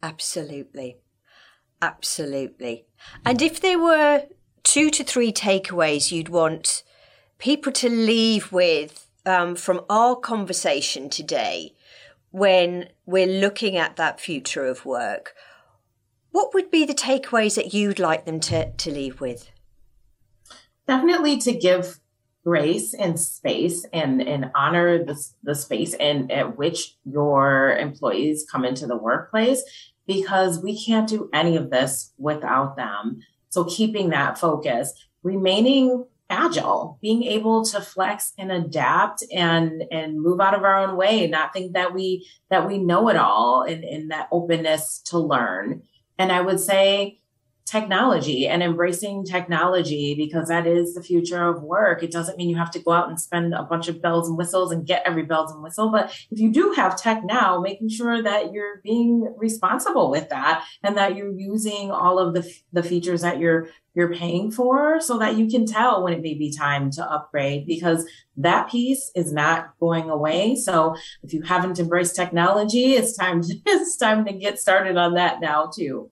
Absolutely. 0.07 0.99
Absolutely. 1.83 2.87
And 3.25 3.43
if 3.43 3.61
there 3.61 3.79
were 3.79 4.23
two 4.63 4.89
to 4.91 5.03
three 5.03 5.33
takeaways 5.33 6.13
you'd 6.13 6.29
want 6.29 6.85
people 7.39 7.73
to 7.73 7.89
leave 7.89 8.53
with 8.53 9.11
um, 9.27 9.57
from 9.57 9.81
our 9.91 10.15
conversation 10.15 11.11
today 11.11 11.75
when 12.31 12.89
we're 13.05 13.41
looking 13.41 13.77
at 13.77 13.97
that 13.97 14.21
future 14.21 14.65
of 14.65 14.87
work, 14.87 15.35
what 16.31 16.55
would 16.55 16.71
be 16.71 16.85
the 16.85 16.95
takeaways 16.95 17.57
that 17.57 17.75
you'd 17.75 17.99
like 17.99 18.27
them 18.27 18.39
to, 18.39 18.71
to 18.71 18.93
leave 18.93 19.21
with? 19.21 19.51
Definitely 20.87 21.39
to 21.39 21.53
give 21.53 21.99
grace 22.45 22.95
and 22.95 23.19
space 23.19 23.85
and, 23.93 24.23
and 24.23 24.53
honor 24.55 25.05
the, 25.05 25.21
the 25.43 25.55
space 25.57 25.95
and 25.95 26.31
at 26.31 26.57
which 26.57 26.97
your 27.05 27.77
employees 27.77 28.47
come 28.49 28.65
into 28.65 28.87
the 28.87 28.97
workplace 28.97 29.65
because 30.07 30.63
we 30.63 30.83
can't 30.83 31.09
do 31.09 31.29
any 31.33 31.57
of 31.57 31.71
this 31.71 32.13
without 32.19 32.77
them. 32.77 33.21
So 33.49 33.65
keeping 33.65 34.11
that 34.11 34.39
focus, 34.39 34.93
remaining 35.23 36.05
agile, 36.29 36.99
being 37.01 37.23
able 37.23 37.65
to 37.65 37.81
flex 37.81 38.33
and 38.39 38.51
adapt 38.51 39.25
and 39.33 39.85
and 39.91 40.21
move 40.21 40.41
out 40.41 40.55
of 40.55 40.65
our 40.65 40.79
own 40.79 40.97
way, 40.97 41.27
not 41.27 41.53
think 41.53 41.73
that 41.73 41.95
we 41.95 42.27
that 42.51 42.67
we 42.67 42.79
know 42.79 43.09
it 43.09 43.17
all 43.17 43.63
and, 43.63 43.85
and 43.85 44.11
that 44.11 44.29
openness 44.31 45.01
to 45.07 45.19
learn. 45.19 45.83
And 46.19 46.33
I 46.33 46.41
would 46.41 46.61
say 46.61 47.21
technology 47.67 48.47
and 48.47 48.63
embracing 48.63 49.25
technology 49.25 50.15
because 50.15 50.49
that 50.49 50.69
is 50.69 50.95
the 50.95 51.03
future 51.03 51.49
of 51.49 51.63
work. 51.63 52.03
It 52.03 52.13
doesn't 52.13 52.39
mean 52.39 52.49
you 52.49 52.57
have 52.57 52.71
to 52.71 52.79
go 52.79 52.93
out 52.93 53.09
and 53.09 53.21
spend 53.21 53.53
a 53.55 53.65
bunch 53.65 53.89
of 53.89 54.01
bells 54.01 54.29
and 54.29 54.39
whistles 54.39 54.71
and 54.71 54.87
get 54.87 55.03
every 55.05 55.25
bells 55.25 55.51
and 55.51 55.63
whistle. 55.63 55.91
But 55.91 56.17
if 56.31 56.39
you 56.39 56.53
do 56.53 56.73
have 56.77 56.97
tech 56.97 57.23
now, 57.25 57.61
making 57.61 57.89
sure 57.89 58.23
that 58.23 58.53
you're 58.53 58.81
being 58.85 59.35
responsible 59.37 60.11
with 60.13 60.29
that 60.29 60.65
and 60.85 60.97
that 60.97 61.17
you're 61.17 61.37
using 61.37 61.91
all 61.91 62.21
of 62.21 62.35
the, 62.35 62.49
the 62.73 62.85
features 62.85 63.23
that 63.23 63.41
you're 63.41 63.69
you're 63.95 64.13
paying 64.13 64.51
for 64.51 65.01
so 65.01 65.19
that 65.19 65.39
you 65.39 65.49
can 65.49 65.65
tell 65.65 66.05
when 66.05 66.13
it 66.13 66.21
may 66.21 66.35
be 66.35 66.53
time 66.53 66.91
to 66.91 67.03
upgrade 67.03 67.67
because 67.67 68.07
that 68.37 68.71
piece 68.71 69.11
is 69.17 69.33
not 69.33 69.71
going 69.81 70.11
away. 70.11 70.55
So 70.55 70.95
if 71.23 71.33
you 71.33 71.41
haven't 71.41 71.79
embraced 71.79 72.15
technology, 72.15 72.93
it's 72.93 73.17
time 73.17 73.41
to, 73.41 73.55
it's 73.67 73.97
time 73.97 74.27
to 74.27 74.35
get 74.35 74.59
started 74.59 74.99
on 74.99 75.15
that 75.15 75.41
now 75.41 75.71
too. 75.75 76.11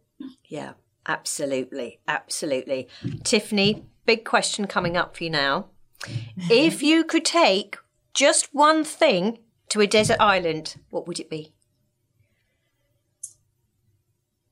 Yeah. 0.49 0.73
Absolutely. 1.07 2.01
Absolutely. 2.09 2.89
Tiffany, 3.23 3.85
big 4.07 4.25
question 4.25 4.67
coming 4.67 4.97
up 4.97 5.17
for 5.17 5.25
you 5.25 5.31
now. 5.31 5.67
if 6.51 6.83
you 6.83 7.05
could 7.05 7.25
take 7.25 7.77
just 8.13 8.55
one 8.55 8.85
thing 8.85 9.39
to 9.69 9.81
a 9.81 9.87
desert 9.87 10.19
island, 10.21 10.77
what 10.91 11.07
would 11.07 11.21
it 11.21 11.31
be? 11.31 11.53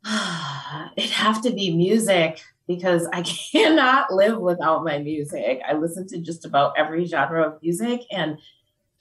It'd 0.96 1.10
have 1.10 1.42
to 1.42 1.50
be 1.50 1.74
music 1.74 2.42
because 2.66 3.06
I 3.12 3.22
cannot 3.52 4.12
live 4.12 4.38
without 4.38 4.84
my 4.84 4.98
music. 4.98 5.60
I 5.66 5.74
listen 5.74 6.06
to 6.08 6.18
just 6.18 6.44
about 6.44 6.74
every 6.76 7.04
genre 7.04 7.46
of 7.46 7.62
music 7.62 8.02
and 8.10 8.38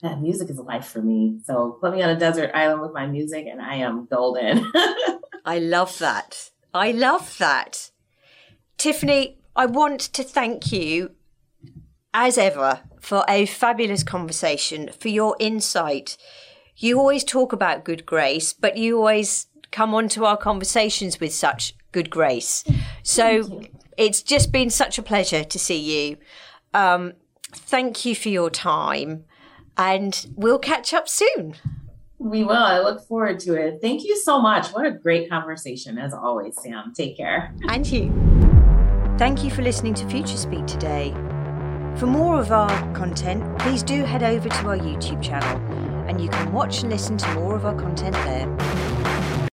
that 0.02 0.20
music 0.20 0.50
is 0.50 0.58
life 0.58 0.86
for 0.86 1.00
me. 1.02 1.40
So 1.44 1.78
put 1.80 1.92
me 1.92 2.02
on 2.02 2.10
a 2.10 2.18
desert 2.18 2.50
island 2.54 2.80
with 2.80 2.92
my 2.92 3.06
music 3.06 3.46
and 3.46 3.60
I 3.60 3.76
am 3.76 4.06
golden. 4.06 4.70
I 5.44 5.58
love 5.58 5.98
that. 5.98 6.50
I 6.74 6.92
love 6.92 7.36
that. 7.38 7.90
Tiffany, 8.78 9.38
I 9.54 9.66
want 9.66 10.00
to 10.00 10.22
thank 10.22 10.72
you 10.72 11.12
as 12.14 12.38
ever 12.38 12.80
for 13.00 13.24
a 13.28 13.46
fabulous 13.46 14.02
conversation, 14.02 14.90
for 14.98 15.08
your 15.08 15.36
insight. 15.38 16.16
You 16.76 16.98
always 16.98 17.24
talk 17.24 17.52
about 17.52 17.84
good 17.84 18.06
grace, 18.06 18.52
but 18.52 18.76
you 18.76 18.96
always 18.98 19.46
come 19.70 19.94
onto 19.94 20.24
our 20.24 20.36
conversations 20.36 21.20
with 21.20 21.32
such 21.32 21.74
good 21.92 22.10
grace. 22.10 22.64
So 23.02 23.62
it's 23.96 24.22
just 24.22 24.52
been 24.52 24.70
such 24.70 24.98
a 24.98 25.02
pleasure 25.02 25.44
to 25.44 25.58
see 25.58 26.08
you. 26.08 26.16
Um, 26.74 27.14
thank 27.52 28.04
you 28.04 28.14
for 28.14 28.28
your 28.28 28.50
time, 28.50 29.24
and 29.76 30.26
we'll 30.36 30.58
catch 30.58 30.94
up 30.94 31.08
soon. 31.08 31.56
We 32.22 32.44
will. 32.44 32.56
I 32.56 32.78
look 32.78 33.06
forward 33.06 33.40
to 33.40 33.54
it. 33.54 33.80
Thank 33.80 34.04
you 34.04 34.16
so 34.16 34.40
much. 34.40 34.68
What 34.68 34.86
a 34.86 34.92
great 34.92 35.28
conversation, 35.28 35.98
as 35.98 36.14
always, 36.14 36.54
Sam. 36.62 36.92
Take 36.94 37.16
care. 37.16 37.52
And 37.68 37.84
you. 37.86 38.12
Thank 39.18 39.42
you 39.42 39.50
for 39.50 39.62
listening 39.62 39.94
to 39.94 40.08
Future 40.08 40.36
Speak 40.36 40.66
today. 40.66 41.12
For 41.96 42.06
more 42.06 42.40
of 42.40 42.52
our 42.52 42.70
content, 42.94 43.58
please 43.58 43.82
do 43.82 44.04
head 44.04 44.22
over 44.22 44.48
to 44.48 44.68
our 44.68 44.78
YouTube 44.78 45.20
channel 45.20 45.60
and 46.08 46.20
you 46.20 46.28
can 46.28 46.52
watch 46.52 46.82
and 46.82 46.90
listen 46.90 47.16
to 47.18 47.34
more 47.34 47.56
of 47.56 47.66
our 47.66 47.74
content 47.74 48.14
there. 48.14 48.46